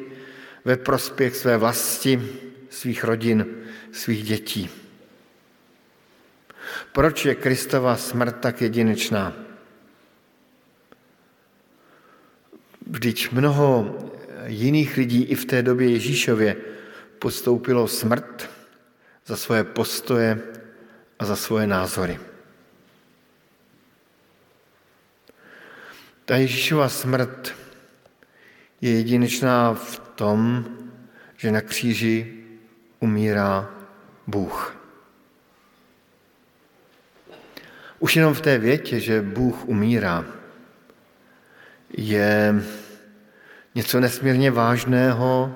ve 0.64 0.76
prospěch 0.76 1.36
své 1.36 1.56
vlasti, 1.56 2.22
svých 2.70 3.04
rodin, 3.04 3.46
svých 3.92 4.22
dětí. 4.24 4.70
Proč 6.92 7.24
je 7.24 7.34
Kristova 7.34 7.96
smrt 7.96 8.36
tak 8.40 8.62
jedinečná? 8.62 9.34
Vždyť 12.86 13.32
mnoho 13.32 13.98
jiných 14.46 14.96
lidí 14.96 15.22
i 15.22 15.34
v 15.34 15.44
té 15.44 15.62
době 15.62 15.90
Ježíšově 15.90 16.56
podstoupilo 17.18 17.88
smrt 17.88 18.50
za 19.26 19.36
svoje 19.36 19.64
postoje, 19.64 20.55
a 21.18 21.24
za 21.24 21.36
svoje 21.36 21.66
názory. 21.66 22.20
Ta 26.24 26.36
Ježíšova 26.36 26.88
smrt 26.88 27.54
je 28.80 28.90
jedinečná 28.90 29.74
v 29.74 29.98
tom, 30.14 30.66
že 31.36 31.52
na 31.52 31.60
kříži 31.60 32.44
umírá 33.00 33.70
Bůh. 34.26 34.76
Už 37.98 38.16
jenom 38.16 38.34
v 38.34 38.40
té 38.40 38.58
větě, 38.58 39.00
že 39.00 39.22
Bůh 39.22 39.64
umírá, 39.64 40.24
je 41.90 42.54
něco 43.74 44.00
nesmírně 44.00 44.50
vážného, 44.50 45.54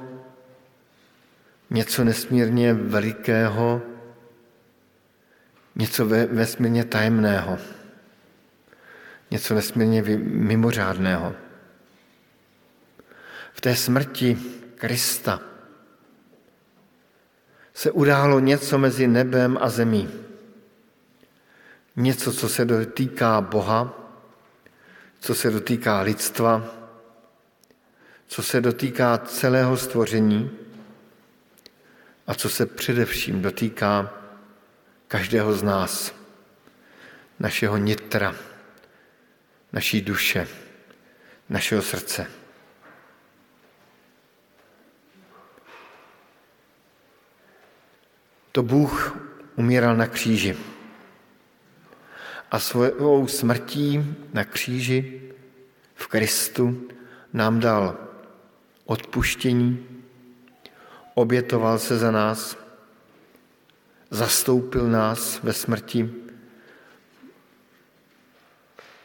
něco 1.70 2.04
nesmírně 2.04 2.74
velikého, 2.74 3.82
něco 5.74 6.06
vesmírně 6.06 6.84
tajemného, 6.84 7.58
něco 9.30 9.54
nesmírně 9.54 10.02
mimořádného. 10.22 11.34
V 13.52 13.60
té 13.60 13.76
smrti 13.76 14.38
Krista 14.74 15.40
se 17.74 17.90
událo 17.90 18.40
něco 18.40 18.78
mezi 18.78 19.06
nebem 19.06 19.58
a 19.60 19.68
zemí. 19.68 20.10
Něco, 21.96 22.32
co 22.32 22.48
se 22.48 22.64
dotýká 22.64 23.40
Boha, 23.40 24.10
co 25.20 25.34
se 25.34 25.50
dotýká 25.50 26.00
lidstva, 26.00 26.64
co 28.26 28.42
se 28.42 28.60
dotýká 28.60 29.18
celého 29.18 29.76
stvoření 29.76 30.50
a 32.26 32.34
co 32.34 32.48
se 32.48 32.66
především 32.66 33.42
dotýká 33.42 34.19
každého 35.10 35.52
z 35.52 35.62
nás, 35.62 36.14
našeho 37.38 37.76
nitra, 37.76 38.34
naší 39.72 40.00
duše, 40.00 40.48
našeho 41.48 41.82
srdce. 41.82 42.26
To 48.52 48.62
Bůh 48.62 49.18
umíral 49.56 49.96
na 49.96 50.06
kříži 50.06 50.56
a 52.50 52.58
svou 52.58 53.26
smrtí 53.26 54.16
na 54.32 54.44
kříži 54.44 55.22
v 55.94 56.06
Kristu 56.06 56.88
nám 57.32 57.60
dal 57.60 57.98
odpuštění, 58.84 59.86
obětoval 61.14 61.78
se 61.78 61.98
za 61.98 62.10
nás 62.10 62.69
zastoupil 64.10 64.88
nás 64.88 65.42
ve 65.42 65.52
smrti, 65.52 66.10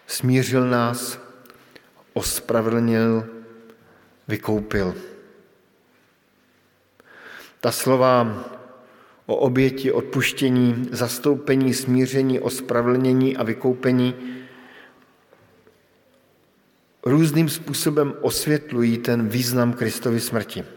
smířil 0.08 0.70
nás, 0.70 1.20
ospravedlnil, 2.14 3.28
vykoupil. 4.28 4.95
Ta 7.60 7.72
slova 7.72 8.43
o 9.26 9.36
oběti, 9.36 9.91
odpuštění, 9.91 10.89
zastoupení, 10.91 11.74
smíření, 11.74 12.39
ospravedlnění 12.39 13.38
a 13.38 13.43
vykoupení 13.43 14.16
různým 17.06 17.49
způsobem 17.49 18.14
osvětlují 18.22 18.97
ten 18.97 19.30
význam 19.30 19.74
Kristovy 19.74 20.20
smrti. 20.20 20.74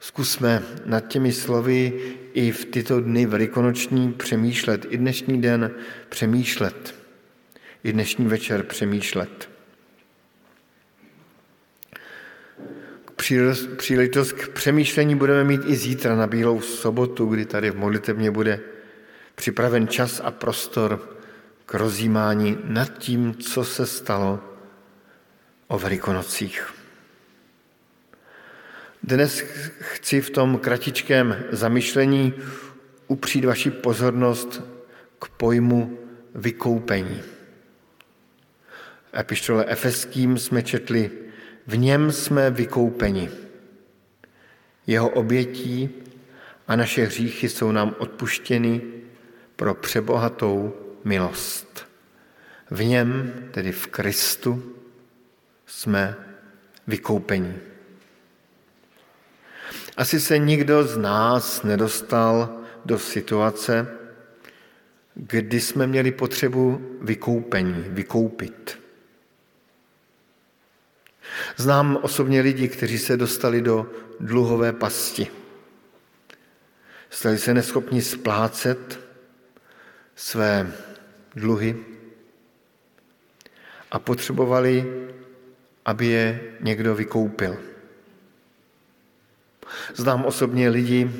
Zkusme 0.00 0.62
nad 0.84 1.00
těmi 1.00 1.32
slovy 1.32 1.92
i 2.34 2.52
v 2.52 2.64
tyto 2.64 3.00
dny 3.00 3.26
velikonoční 3.26 4.12
přemýšlet, 4.12 4.86
i 4.90 4.96
dnešní 4.96 5.42
den 5.42 5.70
přemýšlet, 6.08 6.94
i 7.84 7.92
dnešní 7.92 8.26
večer 8.26 8.62
přemýšlet. 8.62 9.50
Příležitost 13.76 14.32
k 14.32 14.48
přemýšlení 14.48 15.14
budeme 15.14 15.44
mít 15.44 15.60
i 15.66 15.76
zítra 15.76 16.16
na 16.16 16.26
Bílou 16.26 16.60
sobotu, 16.60 17.26
kdy 17.26 17.44
tady 17.44 17.70
v 17.70 17.76
modlitevně 17.76 18.30
bude 18.30 18.60
připraven 19.34 19.88
čas 19.88 20.20
a 20.24 20.30
prostor 20.30 21.18
k 21.66 21.74
rozjímání 21.74 22.58
nad 22.64 22.98
tím, 22.98 23.34
co 23.34 23.64
se 23.64 23.86
stalo 23.86 24.40
o 25.66 25.78
Velikonocích. 25.78 26.77
Dnes 29.08 29.40
chci 29.78 30.20
v 30.20 30.30
tom 30.30 30.58
kratičkém 30.58 31.44
zamyšlení 31.50 32.32
upřít 33.06 33.44
vaši 33.44 33.70
pozornost 33.70 34.62
k 35.18 35.28
pojmu 35.28 35.98
vykoupení. 36.34 37.20
Epištole 39.18 39.64
Efeským 39.68 40.38
jsme 40.38 40.62
četli, 40.62 41.10
v 41.66 41.76
něm 41.76 42.12
jsme 42.12 42.50
vykoupeni. 42.50 43.30
Jeho 44.86 45.08
obětí 45.08 45.90
a 46.66 46.76
naše 46.76 47.04
hříchy 47.04 47.48
jsou 47.48 47.72
nám 47.72 47.94
odpuštěny 47.98 48.80
pro 49.56 49.74
přebohatou 49.74 50.76
milost. 51.04 51.88
V 52.70 52.84
něm, 52.84 53.32
tedy 53.50 53.72
v 53.72 53.86
Kristu, 53.86 54.76
jsme 55.66 56.16
vykoupeni. 56.86 57.67
Asi 59.98 60.20
se 60.20 60.38
nikdo 60.38 60.84
z 60.84 60.96
nás 60.96 61.62
nedostal 61.62 62.60
do 62.84 62.98
situace, 62.98 63.86
kdy 65.14 65.60
jsme 65.60 65.86
měli 65.86 66.12
potřebu 66.12 66.96
vykoupení, 67.02 67.84
vykoupit. 67.88 68.78
Znám 71.56 71.98
osobně 72.02 72.40
lidi, 72.40 72.68
kteří 72.68 72.98
se 72.98 73.16
dostali 73.16 73.62
do 73.62 73.90
dluhové 74.20 74.72
pasti. 74.72 75.26
Stali 77.10 77.38
se 77.38 77.54
neschopni 77.54 78.02
splácet 78.02 79.00
své 80.16 80.72
dluhy 81.34 81.84
a 83.90 83.98
potřebovali, 83.98 85.06
aby 85.84 86.06
je 86.06 86.40
někdo 86.60 86.94
vykoupil. 86.94 87.67
Znám 89.94 90.24
osobně 90.24 90.68
lidi, 90.68 91.10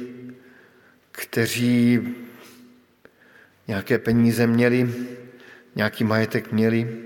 kteří 1.12 2.00
nějaké 3.68 3.98
peníze 3.98 4.46
měli, 4.46 4.94
nějaký 5.74 6.04
majetek 6.04 6.52
měli, 6.52 7.02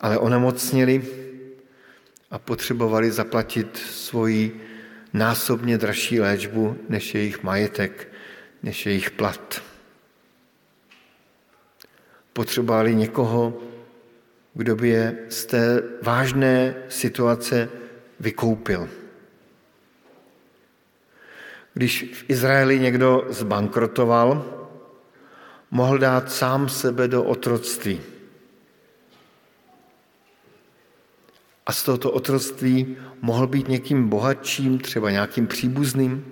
ale 0.00 0.18
onemocnili 0.18 1.02
a 2.30 2.38
potřebovali 2.38 3.10
zaplatit 3.10 3.76
svoji 3.76 4.60
násobně 5.12 5.78
dražší 5.78 6.20
léčbu 6.20 6.76
než 6.88 7.14
jejich 7.14 7.42
majetek, 7.42 8.08
než 8.62 8.86
jejich 8.86 9.10
plat. 9.10 9.62
Potřebovali 12.32 12.94
někoho, 12.94 13.62
kdo 14.54 14.76
by 14.76 14.88
je 14.88 15.18
z 15.28 15.46
té 15.46 15.82
vážné 16.02 16.74
situace 16.88 17.68
vykoupil. 18.20 19.01
Když 21.74 22.02
v 22.12 22.30
Izraeli 22.30 22.78
někdo 22.78 23.26
zbankrotoval, 23.28 24.58
mohl 25.70 25.98
dát 25.98 26.32
sám 26.32 26.68
sebe 26.68 27.08
do 27.08 27.24
otroctví. 27.24 28.00
A 31.66 31.72
z 31.72 31.82
tohoto 31.84 32.10
otroctví 32.10 32.96
mohl 33.20 33.46
být 33.46 33.68
někým 33.68 34.08
bohatším, 34.08 34.78
třeba 34.78 35.10
nějakým 35.10 35.46
příbuzným, 35.46 36.24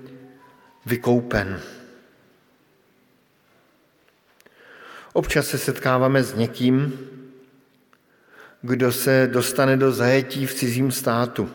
vykoupen. 0.86 1.60
Občas 5.12 5.46
se 5.46 5.58
setkáváme 5.58 6.22
s 6.22 6.34
někým, 6.34 6.98
kdo 8.62 8.92
se 8.92 9.28
dostane 9.32 9.76
do 9.76 9.92
zajetí 9.92 10.46
v 10.46 10.54
cizím 10.54 10.92
státu. 10.92 11.50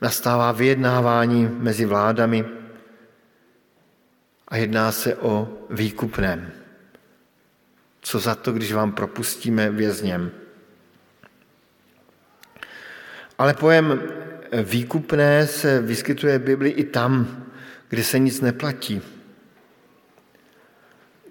Nastává 0.00 0.52
vyjednávání 0.52 1.48
mezi 1.48 1.84
vládami 1.84 2.44
a 4.48 4.56
jedná 4.56 4.92
se 4.92 5.16
o 5.16 5.48
výkupném. 5.70 6.52
Co 8.00 8.18
za 8.18 8.34
to, 8.34 8.52
když 8.52 8.72
vám 8.72 8.92
propustíme 8.92 9.70
vězněm? 9.70 10.30
Ale 13.38 13.54
pojem 13.54 14.02
výkupné 14.62 15.46
se 15.46 15.80
vyskytuje 15.80 16.38
v 16.38 16.42
Bibli 16.42 16.70
i 16.70 16.84
tam, 16.84 17.42
kde 17.88 18.04
se 18.04 18.18
nic 18.18 18.40
neplatí. 18.40 19.02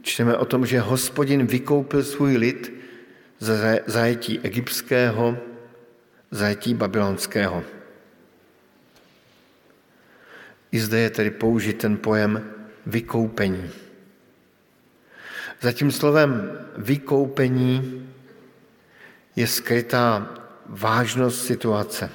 Čteme 0.01 0.37
o 0.37 0.45
tom, 0.45 0.65
že 0.65 0.79
hospodin 0.79 1.45
vykoupil 1.45 2.03
svůj 2.03 2.37
lid 2.37 2.73
ze 3.39 3.81
zajetí 3.85 4.39
egyptského, 4.43 5.37
zajetí 6.31 6.73
babylonského. 6.73 7.63
I 10.75 10.79
zde 10.79 10.99
je 10.99 11.09
tedy 11.09 11.31
použit 11.31 11.77
ten 11.77 11.97
pojem 11.97 12.51
vykoupení. 12.85 13.71
Za 15.61 15.71
tím 15.71 15.91
slovem 15.91 16.59
vykoupení 16.77 18.07
je 19.35 19.47
skrytá 19.47 20.35
vážnost 20.65 21.45
situace. 21.45 22.11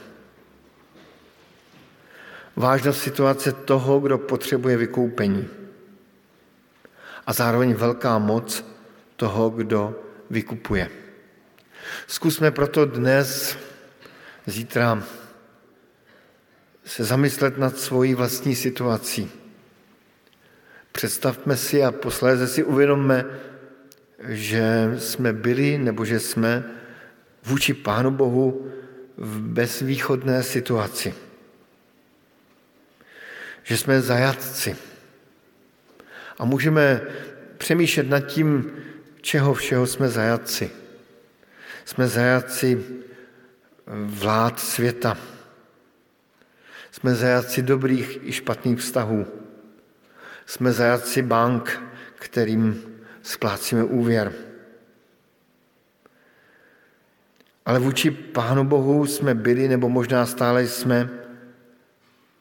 Vážnost 2.57 3.01
situace 3.01 3.53
toho, 3.53 4.01
kdo 4.01 4.19
potřebuje 4.19 4.77
vykoupení. 4.77 5.49
A 7.27 7.33
zároveň 7.33 7.75
velká 7.75 8.19
moc 8.19 8.65
toho, 9.17 9.51
kdo 9.51 10.03
vykupuje. 10.31 10.91
Zkusme 12.07 12.51
proto 12.51 12.85
dnes, 12.85 13.57
zítra 14.47 15.03
se 16.91 17.05
zamyslet 17.05 17.59
nad 17.59 17.79
svojí 17.79 18.15
vlastní 18.15 18.55
situací. 18.55 19.31
Představme 20.93 21.57
si 21.57 21.85
a 21.85 21.93
posléze 21.93 22.49
si 22.49 22.65
uvědomme, 22.65 23.25
že 24.29 24.95
jsme 24.99 25.33
byli 25.33 25.79
nebo 25.79 26.05
že 26.05 26.21
jsme 26.21 26.65
vůči 27.45 27.75
Pánu 27.75 28.11
Bohu 28.11 28.73
v 29.17 29.41
bezvýchodné 29.41 30.43
situaci. 30.43 31.15
Že 33.63 33.77
jsme 33.77 34.01
zajatci. 34.01 34.77
A 36.39 36.45
můžeme 36.45 37.01
přemýšlet 37.59 38.09
nad 38.09 38.21
tím, 38.21 38.73
čeho 39.21 39.55
všeho 39.55 39.87
jsme 39.87 40.09
zajatci. 40.09 40.71
Jsme 41.85 42.09
zajatci 42.09 42.85
vlád 44.07 44.61
světa. 44.61 45.19
Jsme 47.01 47.15
zajatci 47.15 47.63
dobrých 47.63 48.19
i 48.23 48.33
špatných 48.33 48.79
vztahů. 48.79 49.27
Jsme 50.47 50.73
zajatci 50.73 51.23
bank, 51.23 51.83
kterým 52.15 52.83
splácíme 53.23 53.85
úvěr. 53.85 54.33
Ale 57.67 57.79
vůči 57.79 58.11
Pánu 58.11 58.65
Bohu 58.65 59.07
jsme 59.07 59.35
byli, 59.35 59.69
nebo 59.69 59.89
možná 59.89 60.27
stále 60.27 60.67
jsme, 60.67 61.09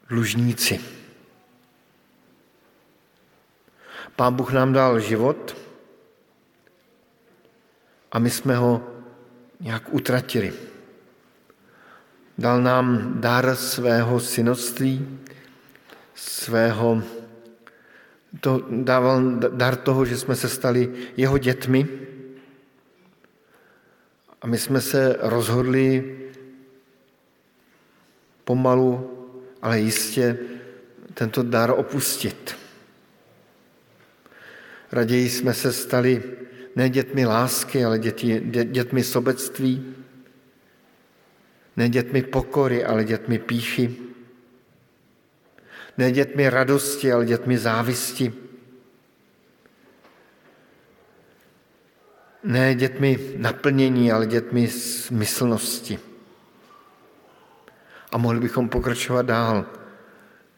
dlužníci. 0.09 0.79
Pán 4.15 4.35
Bůh 4.35 4.53
nám 4.53 4.73
dal 4.73 4.99
život 4.99 5.57
a 8.11 8.19
my 8.19 8.29
jsme 8.29 8.55
ho 8.55 8.83
nějak 9.59 9.93
utratili. 9.93 10.68
Dal 12.39 12.63
nám 12.63 13.19
dar 13.19 13.55
svého 13.55 14.19
synoství, 14.19 15.19
svého, 16.15 17.03
to, 18.39 18.63
dával 18.71 19.43
dar 19.51 19.75
toho, 19.75 20.05
že 20.05 20.17
jsme 20.17 20.35
se 20.35 20.49
stali 20.49 21.11
jeho 21.17 21.37
dětmi 21.37 21.87
a 24.41 24.47
my 24.47 24.57
jsme 24.57 24.81
se 24.81 25.17
rozhodli 25.19 26.17
pomalu, 28.43 29.11
ale 29.61 29.79
jistě 29.79 30.37
tento 31.13 31.43
dar 31.43 31.71
opustit. 31.75 32.55
Raději 34.91 35.29
jsme 35.29 35.53
se 35.53 35.73
stali 35.73 36.23
ne 36.75 36.89
dětmi 36.89 37.25
lásky, 37.25 37.85
ale 37.85 37.99
dětmi 38.63 39.03
sobectví, 39.03 39.98
ne 41.79 41.89
dětmi 41.89 42.21
pokory, 42.21 42.85
ale 42.85 43.03
dětmi 43.03 43.39
píchy, 43.39 43.95
ne 45.97 46.11
dětmi 46.11 46.49
radosti, 46.49 47.11
ale 47.11 47.25
dětmi 47.25 47.57
závisti, 47.57 48.33
ne 52.43 52.75
dětmi 52.75 53.19
naplnění, 53.37 54.11
ale 54.11 54.27
dětmi 54.27 54.67
smyslnosti. 54.67 55.99
A 58.11 58.17
mohli 58.17 58.39
bychom 58.39 58.69
pokračovat 58.69 59.25
dál. 59.25 59.65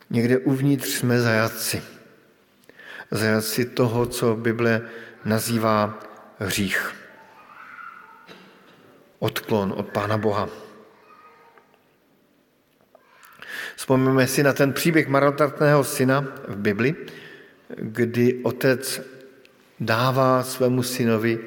Někde 0.09 0.37
uvnitř 0.37 0.89
jsme 0.89 1.21
zajatci. 1.21 1.83
Zajatci 3.11 3.65
toho, 3.65 4.05
co 4.05 4.35
Bible 4.35 4.89
nazývá 5.25 5.99
hřích. 6.39 6.95
Odklon 9.19 9.73
od 9.77 9.89
Pána 9.89 10.17
Boha. 10.17 10.70
Vzpomeneme 13.81 14.27
si 14.27 14.43
na 14.43 14.53
ten 14.53 14.73
příběh 14.73 15.07
marnotratného 15.07 15.83
syna 15.83 16.21
v 16.47 16.55
Bibli, 16.55 16.95
kdy 17.77 18.43
otec 18.43 19.01
dává 19.79 20.43
svému 20.43 20.83
synovi 20.83 21.39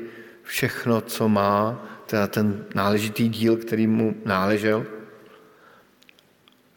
všechno, 0.42 1.00
co 1.00 1.28
má, 1.28 1.86
teda 2.06 2.26
ten 2.26 2.64
náležitý 2.74 3.28
díl, 3.28 3.56
který 3.56 3.86
mu 3.86 4.14
náležel, 4.24 4.86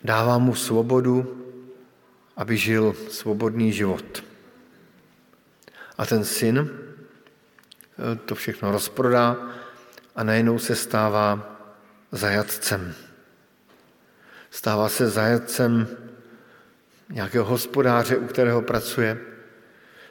dává 0.04 0.38
mu 0.38 0.56
svobodu, 0.56 1.26
aby 2.38 2.58
žil 2.58 2.96
svobodný 3.10 3.74
život. 3.74 4.24
A 5.98 6.06
ten 6.06 6.24
syn 6.24 6.70
eh, 6.70 8.16
to 8.16 8.36
všechno 8.36 8.72
rozprodá 8.72 9.38
a 10.16 10.24
najednou 10.24 10.60
se 10.60 10.76
stává 10.76 11.58
zajatcem. 12.12 13.07
Stává 14.58 14.90
se 14.90 15.10
zajatcem 15.10 15.88
nějakého 17.10 17.46
hospodáře, 17.46 18.18
u 18.18 18.28
kterého 18.28 18.62
pracuje. 18.62 19.18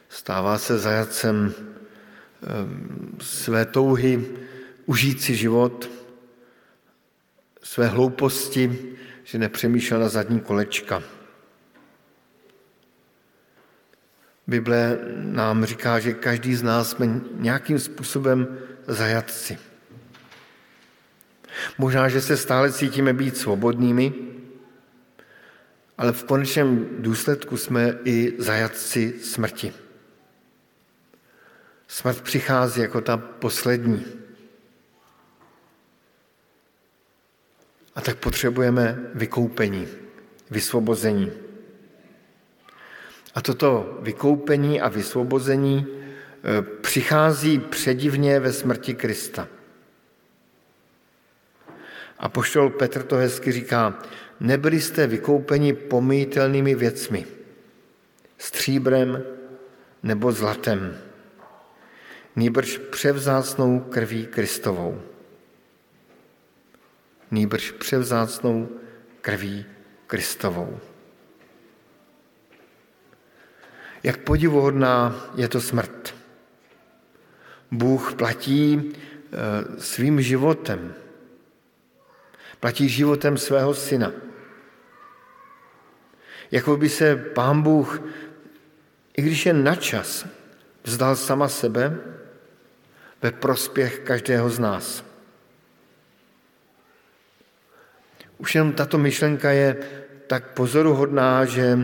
Stává 0.08 0.58
se 0.58 0.78
zajatcem 0.78 1.54
eh, 1.54 2.46
své 3.22 3.64
touhy 3.64 4.26
užít 4.86 5.22
si 5.22 5.36
život, 5.36 5.90
své 7.62 7.86
hlouposti, 7.86 8.94
že 9.24 9.38
nepřemýšlel 9.38 10.00
na 10.00 10.08
zadní 10.08 10.40
kolečka. 10.40 11.02
Bible 14.46 14.98
nám 15.18 15.64
říká, 15.64 15.98
že 15.98 16.12
každý 16.12 16.54
z 16.54 16.62
nás 16.62 16.90
jsme 16.90 17.20
nějakým 17.34 17.78
způsobem 17.78 18.58
zajatci. 18.86 19.58
Možná, 21.78 22.08
že 22.08 22.20
se 22.20 22.36
stále 22.36 22.72
cítíme 22.72 23.12
být 23.12 23.36
svobodnými, 23.36 24.35
ale 25.98 26.12
v 26.12 26.24
konečném 26.24 26.88
důsledku 26.98 27.56
jsme 27.56 27.98
i 28.04 28.34
zajatci 28.38 29.14
smrti. 29.22 29.72
Smrt 31.88 32.20
přichází 32.20 32.80
jako 32.80 33.00
ta 33.00 33.16
poslední. 33.16 34.04
A 37.94 38.00
tak 38.00 38.16
potřebujeme 38.16 39.10
vykoupení, 39.14 39.88
vysvobození. 40.50 41.32
A 43.34 43.40
toto 43.40 43.98
vykoupení 44.02 44.80
a 44.80 44.88
vysvobození 44.88 45.86
e, 45.86 46.62
přichází 46.62 47.58
předivně 47.58 48.40
ve 48.40 48.52
smrti 48.52 48.94
Krista. 48.94 49.48
A 52.18 52.28
poštol 52.28 52.70
Petr 52.70 53.02
to 53.02 53.16
hezky 53.16 53.52
říká, 53.52 53.98
nebyli 54.40 54.80
jste 54.80 55.06
vykoupeni 55.06 55.72
pomítelnými 55.72 56.74
věcmi, 56.74 57.26
stříbrem 58.38 59.24
nebo 60.02 60.32
zlatem, 60.32 60.98
nýbrž 62.36 62.78
převzácnou 62.78 63.80
krví 63.80 64.26
Kristovou 64.26 65.02
nýbrž 67.30 67.70
převzácnou 67.70 68.68
krví 69.20 69.66
Kristovou. 70.06 70.80
Jak 74.02 74.16
podivuhodná 74.16 75.26
je 75.34 75.48
to 75.48 75.60
smrt. 75.60 76.14
Bůh 77.70 78.14
platí 78.14 78.92
eh, 78.92 79.80
svým 79.80 80.22
životem. 80.22 80.94
Platí 82.60 82.88
životem 82.88 83.38
svého 83.38 83.74
syna. 83.74 84.12
Jako 86.50 86.76
by 86.76 86.88
se 86.88 87.16
pán 87.16 87.62
Bůh, 87.62 88.02
i 89.16 89.22
když 89.22 89.46
je 89.46 89.52
na 89.52 89.74
čas, 89.74 90.26
vzdal 90.84 91.16
sama 91.16 91.48
sebe 91.48 91.98
ve 93.22 93.30
prospěch 93.30 93.98
každého 93.98 94.50
z 94.50 94.58
nás. 94.58 95.04
Už 98.38 98.54
jenom 98.54 98.72
tato 98.72 98.98
myšlenka 98.98 99.50
je 99.50 99.76
tak 100.26 100.46
pozoruhodná, 100.46 101.44
že, 101.44 101.78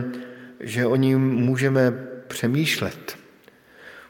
že 0.59 0.85
o 0.85 0.95
ní 0.95 1.15
můžeme 1.15 1.93
přemýšlet. 2.27 3.17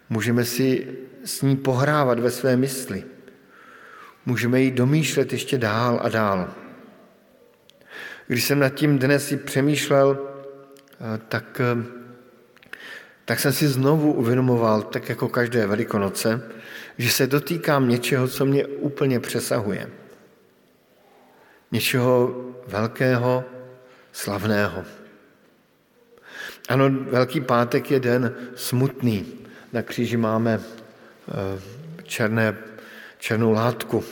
Můžeme 0.09 0.45
si 0.45 0.87
s 1.25 1.41
ní 1.41 1.57
pohrávat 1.57 2.19
ve 2.19 2.31
své 2.31 2.57
mysli. 2.57 3.03
Můžeme 4.25 4.61
ji 4.61 4.71
domýšlet 4.71 5.33
ještě 5.33 5.57
dál 5.57 5.99
a 6.03 6.09
dál. 6.09 6.53
Když 8.27 8.43
jsem 8.43 8.59
nad 8.59 8.69
tím 8.69 8.99
dnes 8.99 9.27
si 9.27 9.37
přemýšlel, 9.37 10.32
tak, 11.27 11.61
eh, 11.61 11.83
tak 13.25 13.39
jsem 13.39 13.53
si 13.53 13.67
znovu 13.67 14.13
uvědomoval, 14.13 14.81
tak 14.81 15.09
jako 15.09 15.29
každé 15.29 15.67
velikonoce, 15.67 16.41
že 16.97 17.09
se 17.09 17.27
dotýkám 17.27 17.89
něčeho, 17.89 18.27
co 18.27 18.45
mě 18.45 18.65
úplně 18.65 19.19
přesahuje 19.19 19.89
něčeho 21.73 22.35
velkého, 22.67 23.43
slavného. 24.11 24.85
Ano, 26.69 26.89
Velký 26.89 27.41
pátek 27.41 27.91
je 27.91 27.99
den 27.99 28.35
smutný. 28.55 29.25
Na 29.73 29.81
kříži 29.81 30.17
máme 30.17 30.61
eh, 30.61 31.61
černé, 32.03 32.57
černou 33.17 33.51
látku. 33.51 34.03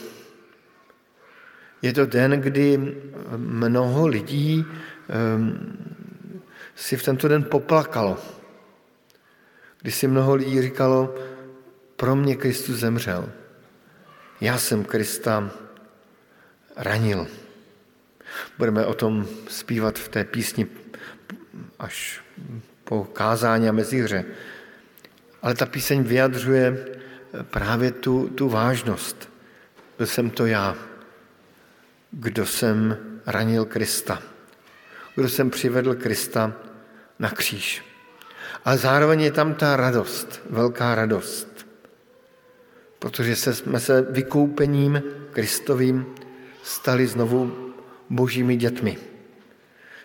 Je 1.82 1.92
to 1.92 2.06
den, 2.06 2.30
kdy 2.30 2.94
mnoho 3.36 4.06
lidí 4.06 4.64
eh, 4.66 5.14
si 6.76 6.96
v 6.96 7.02
tento 7.02 7.28
den 7.28 7.44
poplakalo. 7.44 8.18
Kdy 9.82 9.90
si 9.90 10.08
mnoho 10.08 10.34
lidí 10.34 10.62
říkalo, 10.62 11.14
pro 11.96 12.16
mě 12.16 12.36
Kristus 12.36 12.76
zemřel. 12.76 13.32
Já 14.40 14.58
jsem 14.58 14.84
Krista 14.84 15.50
ranil. 16.76 17.26
Budeme 18.58 18.86
o 18.86 18.94
tom 18.94 19.26
zpívat 19.48 19.98
v 19.98 20.08
té 20.08 20.24
písni 20.24 20.66
až 21.78 22.20
po 22.84 23.04
kázání 23.04 23.68
a 23.68 23.72
mezihře. 23.72 24.24
Ale 25.42 25.54
ta 25.54 25.66
píseň 25.66 26.02
vyjadřuje 26.02 26.86
právě 27.42 27.90
tu, 27.90 28.28
tu 28.28 28.48
vážnost. 28.48 29.30
Byl 29.98 30.06
jsem 30.06 30.30
to 30.30 30.46
já, 30.46 30.76
kdo 32.10 32.46
jsem 32.46 32.96
ranil 33.26 33.64
Krista, 33.64 34.22
kdo 35.14 35.28
jsem 35.28 35.50
přivedl 35.50 35.94
Krista 35.94 36.52
na 37.18 37.30
kříž. 37.30 37.84
Ale 38.64 38.78
zároveň 38.78 39.20
je 39.20 39.32
tam 39.32 39.54
ta 39.54 39.76
radost, 39.76 40.42
velká 40.50 40.94
radost, 40.94 41.66
protože 42.98 43.36
se, 43.36 43.54
jsme 43.54 43.80
se 43.80 44.02
vykoupením 44.02 45.02
Kristovým 45.32 46.06
stali 46.62 47.06
znovu 47.06 47.72
božími 48.10 48.56
dětmi. 48.56 48.98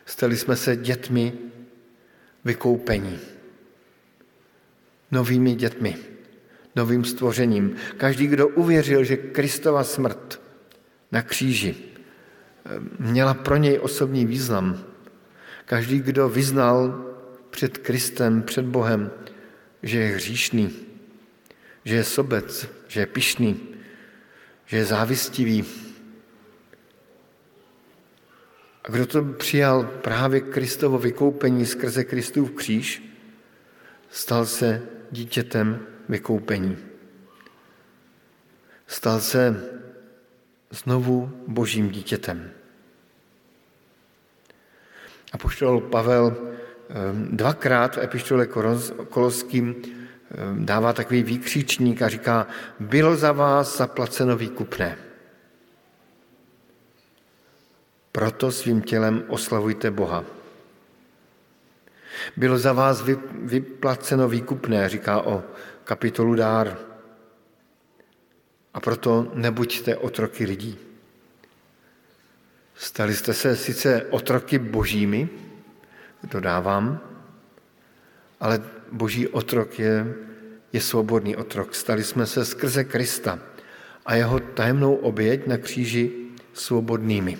Stali 0.06 0.38
jsme 0.38 0.56
se 0.56 0.76
dětmi 0.76 1.34
vykoupení. 2.46 3.20
Novými 5.12 5.56
dětmi, 5.56 5.98
novým 6.76 7.06
stvořením. 7.06 7.76
Každý, 7.98 8.28
kdo 8.28 8.48
uvěřil, 8.48 9.04
že 9.04 9.18
Kristova 9.18 9.84
smrt 9.84 10.42
na 11.12 11.22
kříži 11.22 11.76
eh, 11.76 12.70
měla 13.00 13.34
pro 13.34 13.58
něj 13.58 13.80
osobní 13.82 14.26
význam, 14.26 14.84
každý, 15.68 16.00
kdo 16.00 16.30
vyznal 16.30 17.06
před 17.50 17.78
Kristem, 17.78 18.42
před 18.42 18.66
Bohem, 18.66 19.12
že 19.84 20.00
je 20.00 20.16
hříšný, 20.16 20.76
že 21.86 21.96
je 21.96 22.04
sobec, 22.04 22.68
že 22.88 23.00
je 23.00 23.06
pišný, 23.06 23.60
že 24.66 24.78
je 24.78 24.86
závistivý. 24.86 25.66
A 28.84 28.92
kdo 28.92 29.06
to 29.06 29.24
přijal 29.24 29.84
právě 29.84 30.42
Kristovo 30.42 30.98
vykoupení 30.98 31.66
skrze 31.66 32.04
Kristův 32.04 32.52
kříž, 32.52 33.04
stal 34.10 34.46
se 34.46 34.82
dítětem 35.12 35.80
vykoupení. 36.10 36.78
Stal 38.88 39.20
se 39.20 39.64
znovu 40.72 41.44
božím 41.48 41.90
dítětem. 41.90 42.57
A 45.32 45.38
poštol 45.38 45.82
Pavel 45.82 46.38
ehm, 46.90 47.38
dvakrát 47.38 47.96
v 47.96 48.04
epištole 48.04 48.48
Koloským 49.10 49.76
ehm, 49.76 50.66
dává 50.66 50.94
takový 50.94 51.24
výkřičník 51.24 52.02
a 52.02 52.10
říká, 52.10 52.48
bylo 52.80 53.16
za 53.16 53.32
vás 53.32 53.78
zaplaceno 53.78 54.38
výkupné. 54.38 54.98
Proto 58.12 58.52
svým 58.52 58.82
tělem 58.82 59.24
oslavujte 59.28 59.92
Boha. 59.92 60.24
Bylo 62.38 62.58
za 62.58 62.74
vás 62.74 63.04
vyplaceno 63.34 64.30
výkupné, 64.30 64.90
říká 64.90 65.22
o 65.22 65.44
kapitolu 65.84 66.36
dár. 66.36 66.78
A 68.74 68.80
proto 68.80 69.32
nebuďte 69.34 69.96
otroky 69.96 70.46
lidí. 70.46 70.87
Stali 72.78 73.16
jste 73.16 73.34
se 73.34 73.56
sice 73.56 74.06
otroky 74.10 74.60
božími, 74.60 75.30
dodávám, 76.24 77.00
ale 78.40 78.62
boží 78.92 79.28
otrok 79.28 79.80
je, 79.80 80.16
je 80.74 80.82
svobodný 80.82 81.36
otrok. 81.36 81.76
Stali 81.76 82.04
jsme 82.04 82.26
se 82.26 82.46
skrze 82.46 82.84
Krista 82.84 83.40
a 84.06 84.16
jeho 84.16 84.40
tajemnou 84.40 84.96
oběť 84.96 85.48
na 85.48 85.58
kříži 85.58 86.12
svobodnými. 86.54 87.38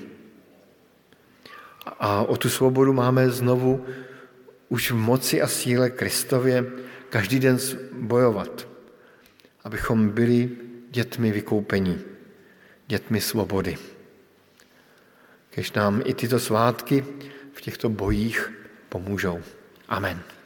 A 2.00 2.24
o 2.24 2.38
tu 2.38 2.50
svobodu 2.50 2.94
máme 2.94 3.30
znovu 3.30 3.86
už 4.70 4.92
v 4.92 4.96
moci 4.96 5.42
a 5.42 5.48
síle 5.48 5.90
Kristově 5.90 6.66
každý 7.10 7.40
den 7.40 7.58
bojovat, 7.94 8.68
abychom 9.64 10.10
byli 10.10 10.50
dětmi 10.90 11.32
vykoupení, 11.32 12.02
dětmi 12.88 13.22
svobody. 13.22 13.78
Kež 15.58 15.72
nám 15.74 16.02
i 16.06 16.14
tyto 16.14 16.40
svátky 16.40 17.06
v 17.54 17.62
těchto 17.62 17.90
bojích 17.90 18.54
pomůžou. 18.90 19.42
Amen. 19.90 20.37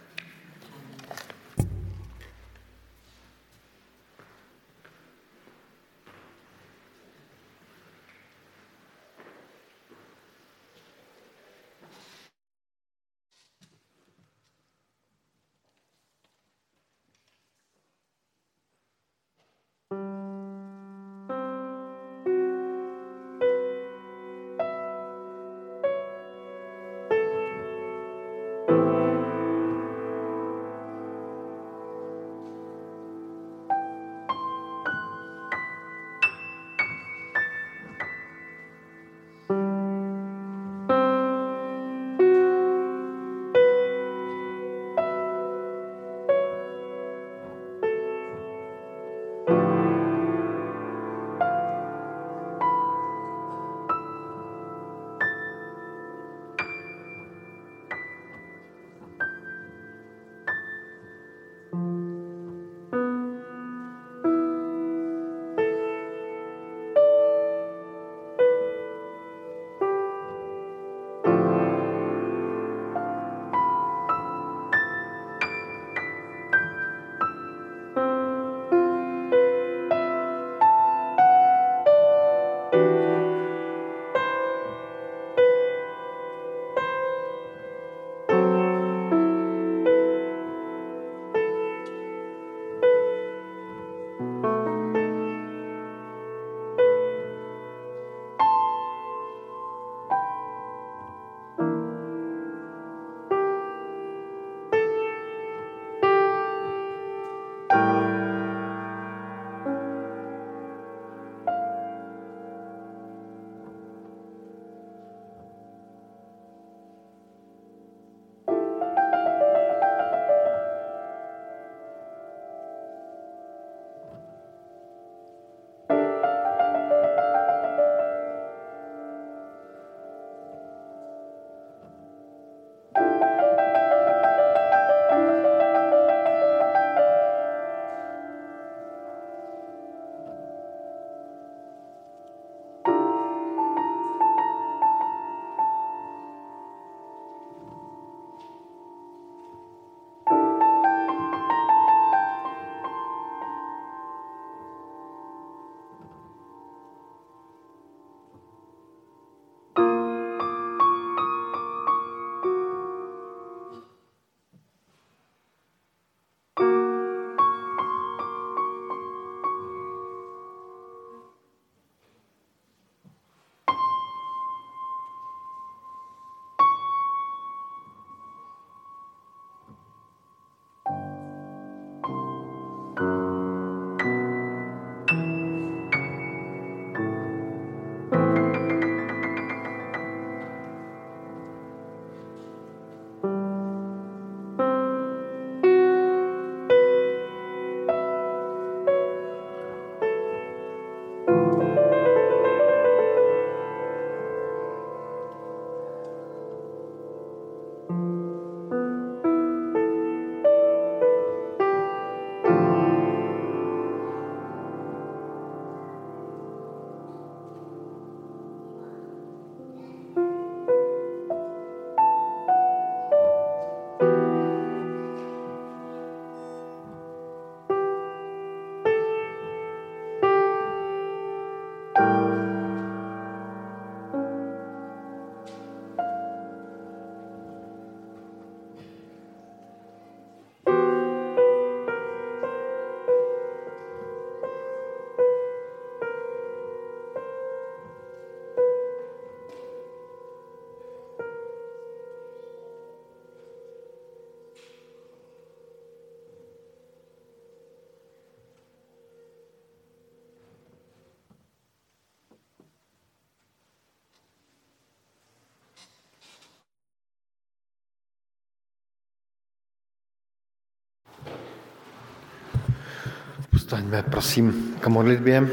Povstaňme, 273.72 274.03
prosím, 274.03 274.76
k 274.80 274.88
modlitbě. 274.88 275.47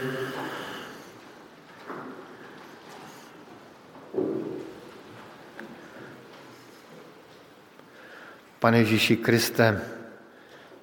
Pane 8.58 8.78
Ježíši 8.78 9.16
Kriste, 9.16 9.80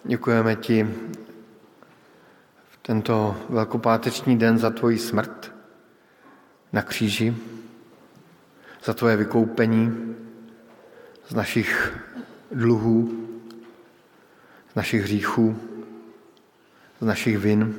děkujeme 0.03 0.55
ti 0.55 0.87
v 2.69 2.77
tento 2.81 3.37
velkopáteční 3.49 4.37
den 4.39 4.57
za 4.57 4.69
tvoji 4.69 4.97
smrt 4.97 5.51
na 6.73 6.81
kříži, 6.81 7.35
za 8.83 8.93
tvoje 8.93 9.17
vykoupení 9.17 10.15
z 11.27 11.33
našich 11.33 11.97
dluhů, 12.51 13.27
z 14.71 14.75
našich 14.75 15.03
hříchů, 15.03 15.74
z 16.99 17.05
našich 17.05 17.37
vin. 17.37 17.75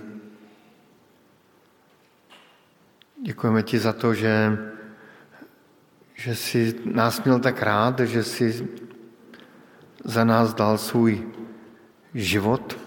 Děkujeme 3.22 3.62
ti 3.62 3.78
za 3.78 3.92
to, 3.92 4.14
že, 4.14 4.58
že 6.14 6.34
jsi 6.34 6.80
nás 6.84 7.24
měl 7.24 7.38
tak 7.40 7.62
rád, 7.62 8.00
že 8.00 8.24
jsi 8.24 8.68
za 10.04 10.24
nás 10.24 10.54
dal 10.54 10.78
svůj 10.78 11.28
život, 12.14 12.78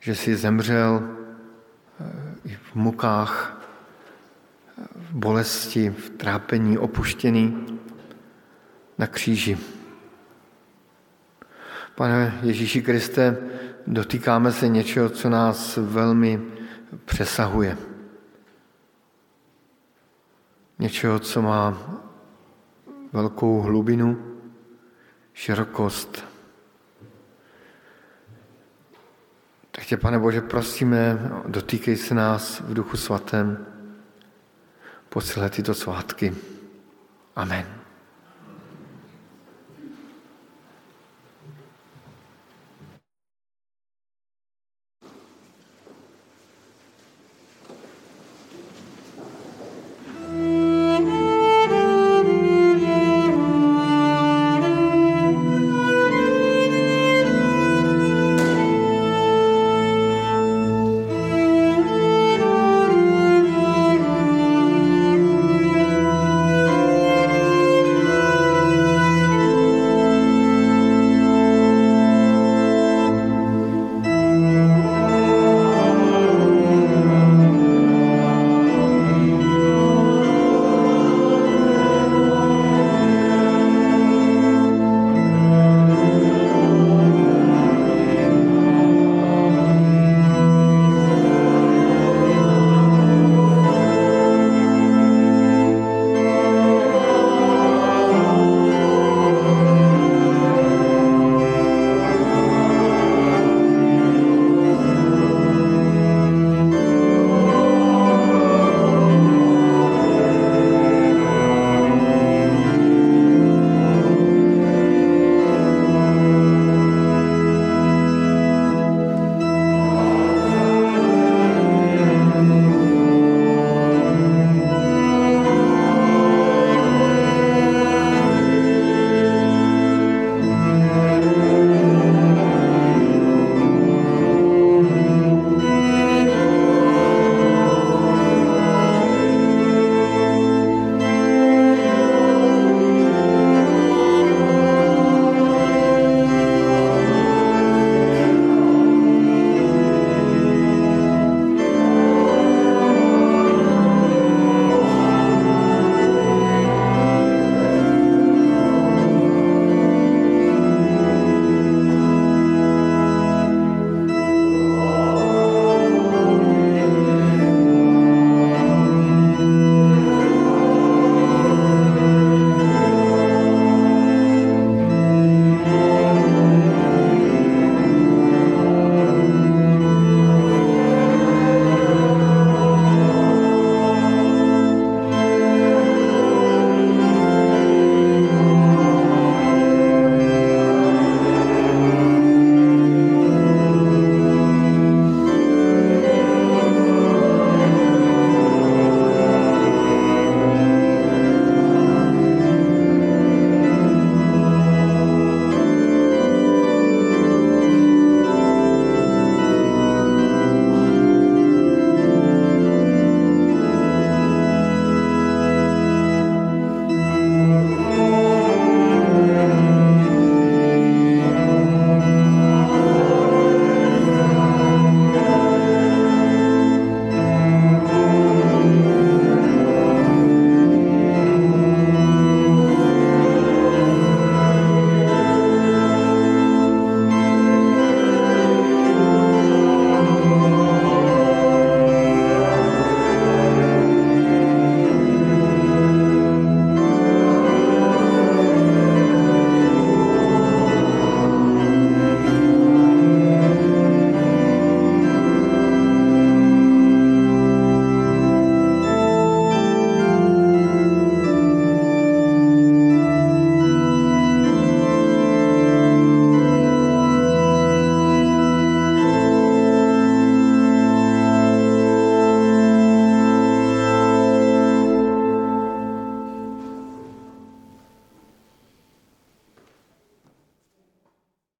že 0.00 0.14
jsi 0.14 0.36
zemřel 0.36 1.02
eh, 2.00 2.34
i 2.44 2.54
v 2.54 2.74
mukách, 2.74 3.62
v 4.94 5.14
bolesti, 5.14 5.90
v 5.90 6.10
trápení, 6.10 6.78
opuštěný 6.78 7.66
na 8.98 9.06
kříži. 9.06 9.58
Pane 11.94 12.38
Ježíši 12.42 12.82
Kriste, 12.82 13.36
dotýkáme 13.88 14.52
se 14.52 14.68
něčeho, 14.68 15.08
co 15.08 15.30
nás 15.30 15.76
velmi 15.76 16.42
přesahuje. 17.04 17.78
Něčeho, 20.78 21.18
co 21.18 21.42
má 21.42 21.78
velkou 23.12 23.60
hlubinu, 23.60 24.38
širokost. 25.34 26.24
Tak 29.70 29.84
tě, 29.84 29.96
pane 29.96 30.18
Bože, 30.18 30.40
prosíme, 30.40 31.30
dotýkej 31.46 31.96
se 31.96 32.14
nás 32.14 32.60
v 32.60 32.74
duchu 32.74 32.96
svatém 32.96 33.66
po 35.08 35.20
celé 35.20 35.50
tyto 35.50 35.74
svátky. 35.74 36.34
Amen. 37.36 37.77